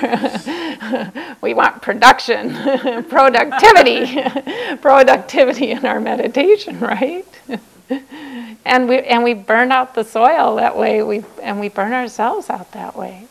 [1.40, 2.54] we want production,
[3.08, 4.22] productivity,
[4.80, 7.26] productivity in our meditation, right?
[8.64, 11.02] and we and we burn out the soil that way.
[11.02, 13.26] We and we burn ourselves out that way.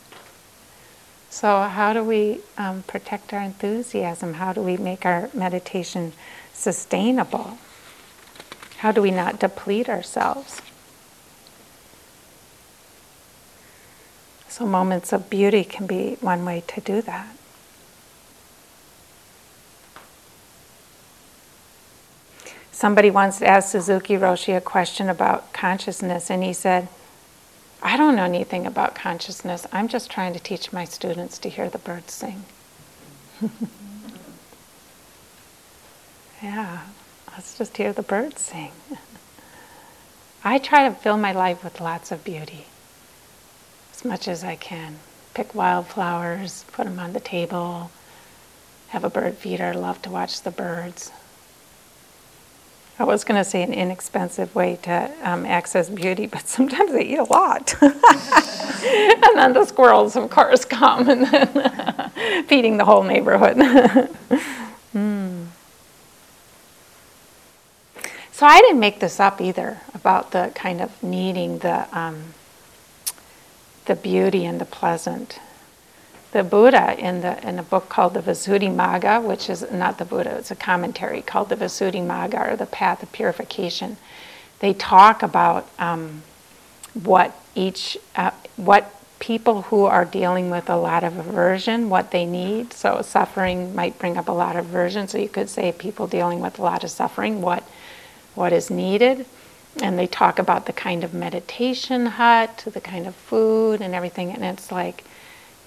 [1.30, 4.34] So how do we um, protect our enthusiasm?
[4.34, 6.14] How do we make our meditation
[6.54, 7.58] sustainable?
[8.80, 10.62] How do we not deplete ourselves?
[14.48, 17.28] So, moments of beauty can be one way to do that.
[22.72, 26.88] Somebody once asked Suzuki Roshi a question about consciousness, and he said,
[27.84, 29.68] I don't know anything about consciousness.
[29.74, 32.46] I'm just trying to teach my students to hear the birds sing.
[36.42, 36.84] yeah.
[37.40, 38.74] Let's just hear the birds sing.
[40.44, 42.66] I try to fill my life with lots of beauty
[43.94, 44.98] as much as I can.
[45.34, 47.92] Pick wildflowers, put them on the table,
[48.90, 51.14] have a bird feeder, love to watch the birds.
[53.00, 57.06] I was going to say an inexpensive way to um, access beauty, but sometimes they
[57.06, 57.74] eat a lot.
[57.82, 63.56] and then the squirrels, of course, come and then feeding the whole neighborhood.
[64.94, 65.46] mm.
[68.40, 72.36] So I didn't make this up either about the kind of needing the um,
[73.84, 75.42] the beauty and the pleasant.
[76.32, 80.38] The Buddha in the in a book called the Visuddhimagga, which is not the Buddha,
[80.38, 83.98] it's a commentary called the Visuddhimagga or the Path of Purification.
[84.60, 86.24] They talk about um,
[86.94, 92.26] what each uh, what people who are dealing with a lot of aversion, what they
[92.26, 92.72] need.
[92.72, 95.10] So suffering might bring up a lot of aversion.
[95.10, 97.66] So you could say people dealing with a lot of suffering, what
[98.36, 99.26] what is needed.
[99.82, 104.32] And they talk about the kind of meditation hut, the kind of food and everything.
[104.32, 105.04] And it's like,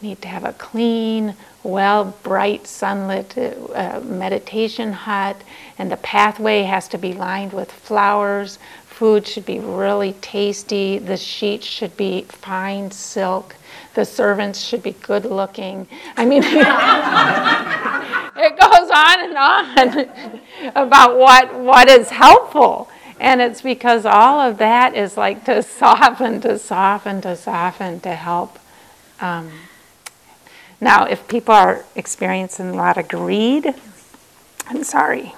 [0.03, 5.37] need to have a clean, well, bright, sunlit uh, meditation hut,
[5.79, 8.59] and the pathway has to be lined with flowers.
[8.87, 10.99] Food should be really tasty.
[10.99, 13.55] The sheets should be fine silk.
[13.95, 15.87] The servants should be good looking.
[16.17, 16.57] I mean, it
[18.59, 20.09] goes on and on
[20.75, 22.89] about what, what is helpful.
[23.21, 28.15] And it's because all of that is like to soften, to soften, to soften, to
[28.15, 28.59] help.
[29.21, 29.51] Um,
[30.81, 33.73] now, if people are experiencing a lot of greed,
[34.67, 35.35] I'm sorry.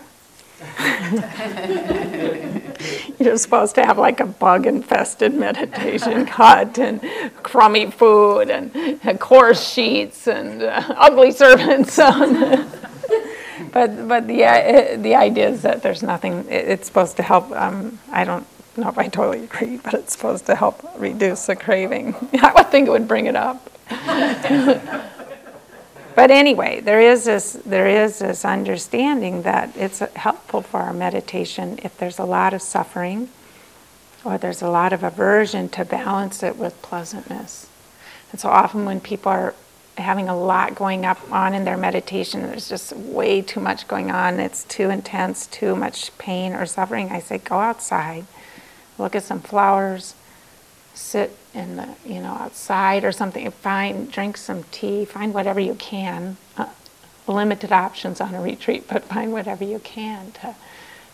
[3.18, 7.00] You're supposed to have like a bug infested meditation hut and
[7.42, 11.96] crummy food and coarse sheets and uh, ugly servants.
[11.96, 17.50] but but the, uh, the idea is that there's nothing, it's supposed to help.
[17.52, 18.46] Um, I don't
[18.76, 22.14] know if I totally agree, but it's supposed to help reduce the craving.
[22.40, 23.70] I would think it would bring it up.
[26.14, 31.78] But anyway, there is this there is this understanding that it's helpful for our meditation
[31.82, 33.30] if there's a lot of suffering
[34.24, 37.68] or there's a lot of aversion to balance it with pleasantness.
[38.30, 39.54] And so often when people are
[39.98, 44.10] having a lot going up on in their meditation, there's just way too much going
[44.10, 48.24] on, it's too intense, too much pain or suffering, I say go outside,
[48.98, 50.14] look at some flowers,
[50.94, 53.50] sit in the you know outside or something.
[53.50, 55.04] Find drink some tea.
[55.04, 56.36] Find whatever you can.
[56.56, 56.66] Uh,
[57.26, 60.54] limited options on a retreat, but find whatever you can to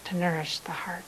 [0.05, 1.05] to nourish the heart.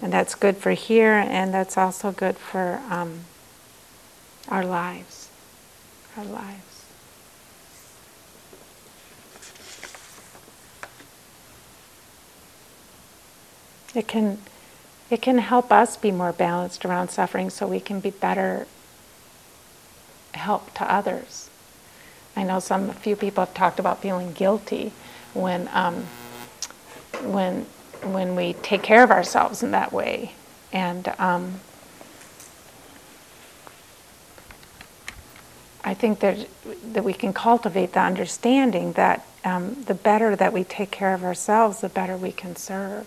[0.00, 3.20] And that's good for here, and that's also good for um,
[4.48, 5.28] our lives.
[6.16, 6.84] Our lives.
[13.94, 14.38] It can,
[15.10, 18.66] it can help us be more balanced around suffering so we can be better
[20.32, 21.48] help to others.
[22.36, 24.92] I know some few people have talked about feeling guilty
[25.32, 26.06] when um,
[27.22, 27.66] when
[28.02, 30.32] when we take care of ourselves in that way,
[30.72, 31.60] and um,
[35.82, 36.46] I think that
[36.92, 41.24] that we can cultivate the understanding that um, the better that we take care of
[41.24, 43.06] ourselves, the better we can serve.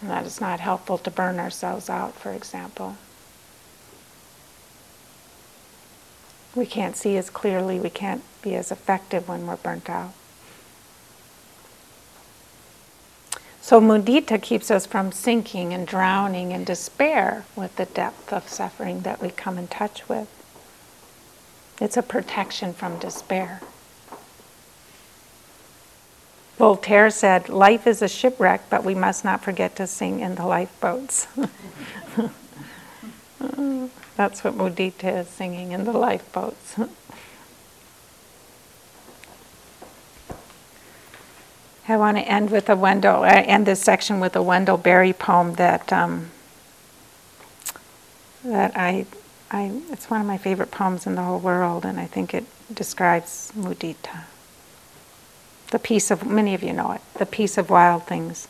[0.00, 2.96] And that it's not helpful to burn ourselves out, for example.
[6.54, 10.12] We can't see as clearly, we can't be as effective when we're burnt out.
[13.60, 19.02] So mudita keeps us from sinking and drowning in despair with the depth of suffering
[19.02, 20.28] that we come in touch with.
[21.80, 23.60] It's a protection from despair.
[26.60, 30.44] Voltaire said, Life is a shipwreck, but we must not forget to sing in the
[30.44, 31.26] lifeboats.
[34.16, 36.74] That's what mudita is singing in the lifeboats.
[41.88, 45.14] I want to end with a Wendell, I end this section with a Wendell Berry
[45.14, 46.30] poem that um,
[48.44, 49.06] that I,
[49.50, 52.44] I, it's one of my favorite poems in the whole world, and I think it
[52.74, 54.24] describes mudita
[55.70, 58.48] the peace of, many of you know it, the peace of wild things.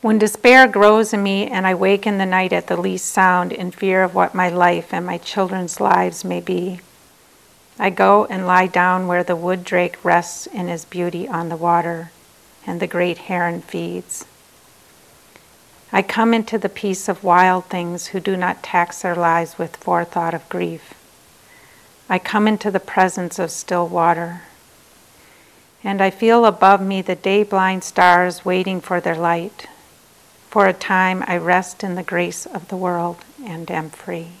[0.00, 3.52] When despair grows in me and I wake in the night at the least sound
[3.52, 6.80] in fear of what my life and my children's lives may be,
[7.80, 11.56] I go and lie down where the wood drake rests in his beauty on the
[11.56, 12.12] water
[12.64, 14.24] and the great heron feeds.
[15.90, 19.76] I come into the peace of wild things who do not tax their lives with
[19.76, 20.94] forethought of grief.
[22.08, 24.42] I come into the presence of still water
[25.84, 29.66] and I feel above me the day blind stars waiting for their light.
[30.48, 34.37] For a time I rest in the grace of the world and am free.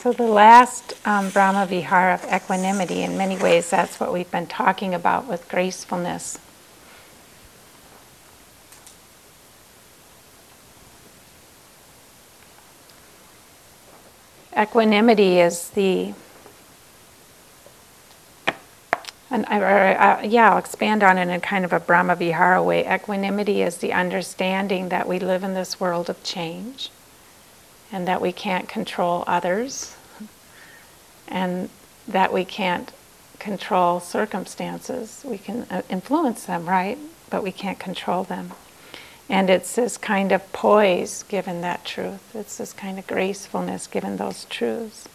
[0.00, 4.46] So, the last um, Brahma Vihara of equanimity, in many ways, that's what we've been
[4.46, 6.38] talking about with gracefulness.
[14.56, 16.14] Equanimity is the,
[19.32, 22.86] and I, yeah, I'll expand on it in kind of a Brahma Vihara way.
[22.86, 26.92] Equanimity is the understanding that we live in this world of change
[27.92, 29.96] and that we can't control others
[31.26, 31.68] and
[32.06, 32.92] that we can't
[33.38, 35.22] control circumstances.
[35.24, 36.98] We can uh, influence them, right?
[37.30, 38.52] But we can't control them.
[39.28, 42.34] And it's this kind of poise given that truth.
[42.34, 45.06] It's this kind of gracefulness given those truths.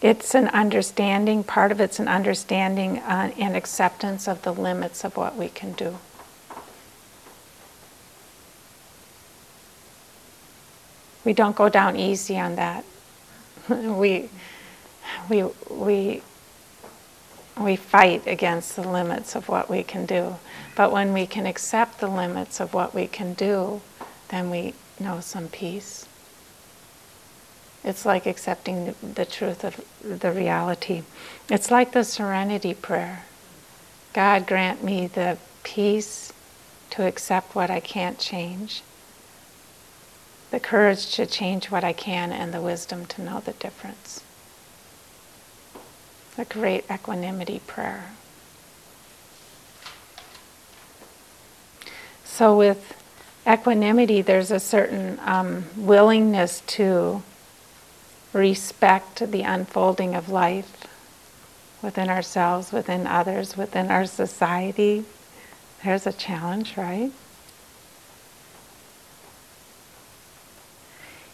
[0.00, 5.16] It's an understanding, part of it's an understanding uh, and acceptance of the limits of
[5.16, 5.98] what we can do.
[11.28, 12.86] We don't go down easy on that.
[13.68, 14.30] we,
[15.28, 16.22] we, we,
[17.60, 20.36] we fight against the limits of what we can do.
[20.74, 23.82] But when we can accept the limits of what we can do,
[24.28, 26.08] then we know some peace.
[27.84, 31.02] It's like accepting the, truth of the reality.
[31.50, 33.24] It's like the serenity prayer.
[34.14, 36.32] God grant me the peace
[36.88, 38.82] to accept what I can't change
[40.50, 44.22] the courage to change what I can, and the wisdom to know the difference.
[46.36, 48.12] A great equanimity prayer.
[52.24, 52.94] So, with
[53.46, 57.22] equanimity, there's a certain um, willingness to
[58.32, 60.86] respect the unfolding of life
[61.82, 65.04] within ourselves, within others, within our society.
[65.84, 67.12] There's a challenge, right?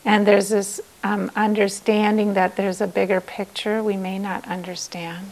[0.05, 5.31] And there's this um, understanding that there's a bigger picture we may not understand.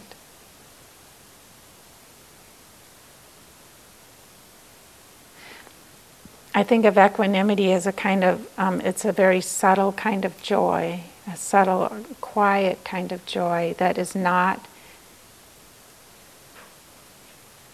[6.54, 10.40] I think of equanimity as a kind of, um, it's a very subtle kind of
[10.42, 14.66] joy, a subtle, quiet kind of joy that is not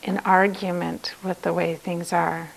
[0.04, 2.50] an argument with the way things are,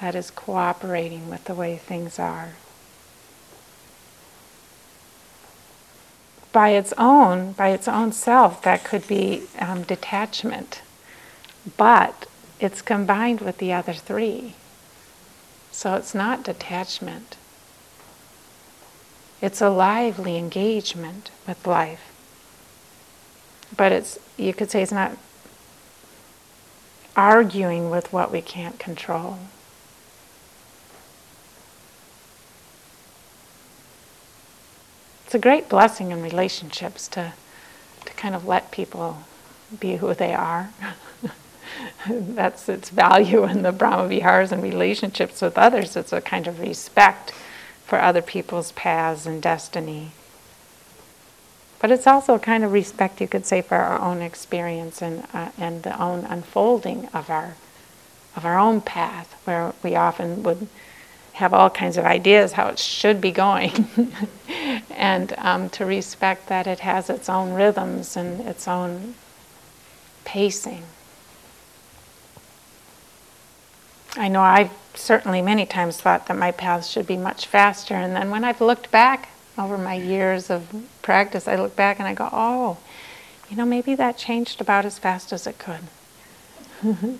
[0.00, 2.52] that is cooperating with the way things are.
[6.54, 10.82] By its own, by its own self, that could be um, detachment,
[11.76, 12.26] but
[12.60, 14.54] it's combined with the other three.
[15.72, 17.36] So it's not detachment.
[19.42, 22.12] It's a lively engagement with life.
[23.76, 25.18] But it's, you could say it's not
[27.16, 29.38] arguing with what we can't control.
[35.34, 37.32] It's a great blessing in relationships to,
[38.04, 39.24] to kind of let people
[39.80, 40.70] be who they are.
[42.08, 45.96] That's its value in the Brahma Viharas and relationships with others.
[45.96, 47.32] It's a kind of respect
[47.84, 50.12] for other people's paths and destiny.
[51.80, 55.26] But it's also a kind of respect, you could say, for our own experience and,
[55.34, 57.56] uh, and the own unfolding of our,
[58.36, 60.68] of our own path, where we often would
[61.32, 63.88] have all kinds of ideas how it should be going.
[64.96, 69.14] and um, to respect that it has its own rhythms and its own
[70.24, 70.82] pacing.
[74.16, 78.14] I know I've certainly many times thought that my path should be much faster, and
[78.14, 79.28] then when I've looked back
[79.58, 80.68] over my years of
[81.02, 82.78] practice, I look back and I go, oh,
[83.50, 85.80] you know, maybe that changed about as fast as it could.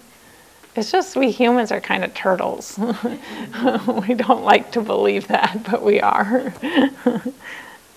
[0.77, 2.79] it's just we humans are kind of turtles.
[4.09, 6.53] we don't like to believe that, but we are.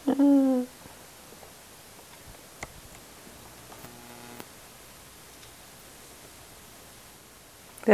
[0.08, 0.66] the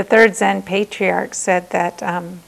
[0.03, 2.41] third Zen patriarch said that, um,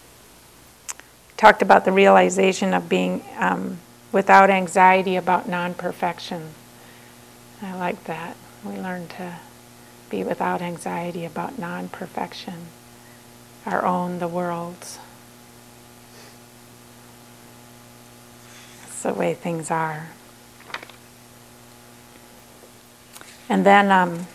[1.38, 3.80] talked about the realization of being um,
[4.12, 6.54] without anxiety about non perfection.
[7.62, 8.38] I like that.
[8.64, 9.38] We learn to
[10.10, 12.68] be without anxiety about non perfection,
[13.66, 15.00] our own, the world's.
[18.82, 20.08] That's the way things are.
[23.48, 24.26] And then, um,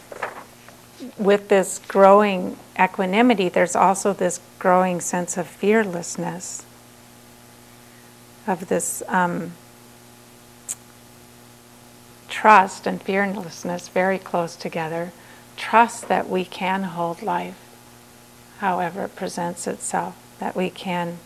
[1.19, 6.65] with this growing equanimity, there's also this growing sense of fearlessness,
[8.47, 9.53] of this um,
[12.29, 15.11] trust and fearlessness very close together.
[15.57, 17.59] Trust that we can hold life,
[18.59, 20.17] however it presents itself.
[20.39, 21.19] That we can,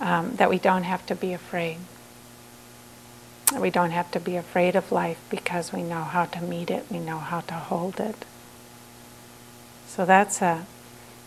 [0.00, 1.78] um, that we don't have to be afraid.
[3.60, 6.86] We don't have to be afraid of life because we know how to meet it.
[6.90, 8.24] We know how to hold it.
[9.86, 10.66] So that's a,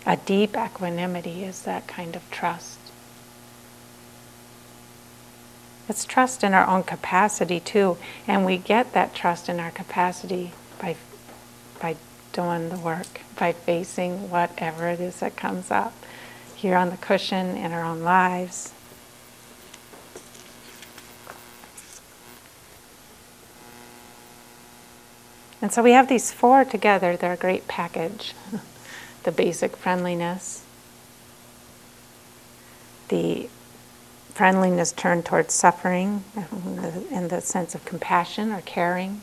[0.06, 1.44] a deep equanimity.
[1.44, 2.80] Is that kind of trust.
[5.90, 7.98] It's trust in our own capacity too,
[8.28, 10.98] and we get that trust in our capacity by
[11.80, 11.96] by
[12.34, 15.94] doing the work, by facing whatever it is that comes up
[16.56, 18.74] here on the cushion in our own lives.
[25.62, 28.34] And so we have these four together, they're a great package.
[29.24, 30.64] the basic friendliness,
[33.10, 33.50] the
[34.34, 36.24] friendliness turned towards suffering
[37.12, 39.22] in the sense of compassion or caring.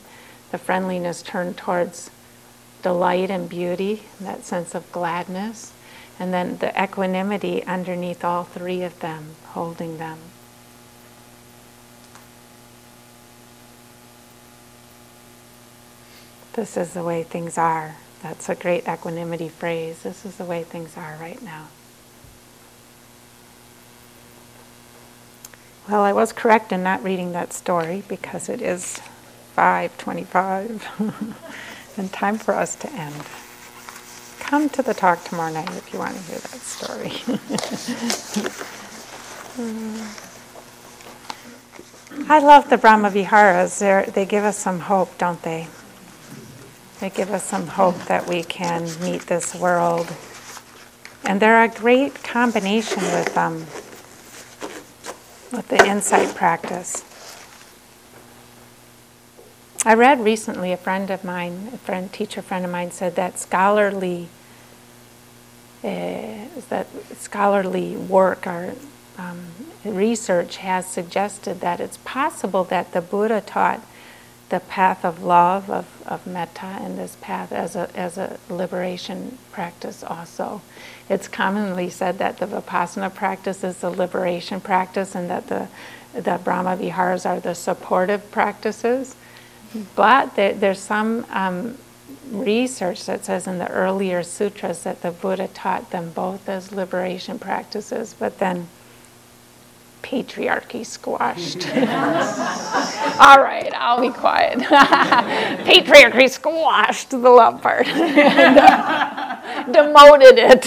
[0.51, 2.11] The friendliness turned towards
[2.83, 5.73] delight and beauty, that sense of gladness.
[6.19, 10.19] And then the equanimity underneath all three of them, holding them.
[16.55, 17.97] This is the way things are.
[18.23, 20.05] That's a great equanimity phrase.
[20.05, 21.67] This is the way things are right now.
[25.89, 29.01] Well, I was correct in not reading that story because it is
[29.57, 31.37] 5:25
[31.99, 33.25] and time for us to end.
[34.39, 37.11] Come to the talk tomorrow night if you want to hear that story.
[42.29, 43.81] I love the Brahma Viharas.
[43.81, 45.67] They're, they give us some hope, don't they?
[47.01, 50.13] They give us some hope that we can meet this world.
[51.25, 53.67] And they're a great combination with um,
[55.53, 57.05] with the insight practice.
[59.87, 63.39] I read recently a friend of mine, a friend, teacher friend of mine, said that
[63.39, 64.29] scholarly
[65.85, 66.87] uh, that
[67.17, 68.75] scholarly work or
[69.19, 69.47] um,
[69.85, 73.83] research has suggested that it's possible that the Buddha taught
[74.55, 79.37] the path of love, of, of metta, and this path as a, as a liberation
[79.51, 80.63] practice also.
[81.09, 85.67] It's commonly said that the Vipassana practice is the liberation practice and that the,
[86.13, 89.17] the Brahma Viharas are the supportive practices.
[89.97, 91.77] But there, there's some um,
[92.31, 97.41] research that says in the earlier sutras that the Buddha taught them both as liberation
[97.41, 98.69] practices, but then
[100.05, 101.67] patriarchy squashed.
[103.21, 104.59] All right, I'll be quiet.
[105.65, 107.87] patriarchy squashed the love part,
[109.73, 110.67] demoted it.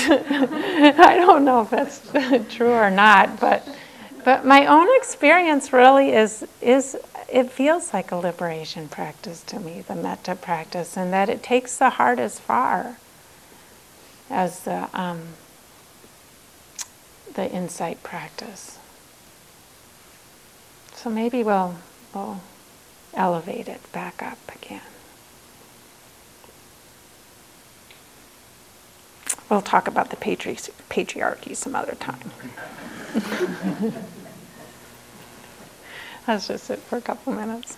[0.99, 2.01] I don't know if that's
[2.53, 3.67] true or not, but
[4.25, 6.97] but my own experience really is is
[7.29, 11.77] it feels like a liberation practice to me, the metta practice, and that it takes
[11.77, 12.97] the heart as far
[14.29, 15.21] as the, um,
[17.33, 18.76] the insight practice.
[20.97, 21.75] So maybe we'll,
[22.13, 22.41] we'll
[23.13, 24.81] elevate it back up again.
[29.47, 30.55] We'll talk about the patri-
[30.89, 32.31] patriarchy some other time.
[36.27, 37.77] Let's just sit for a couple minutes.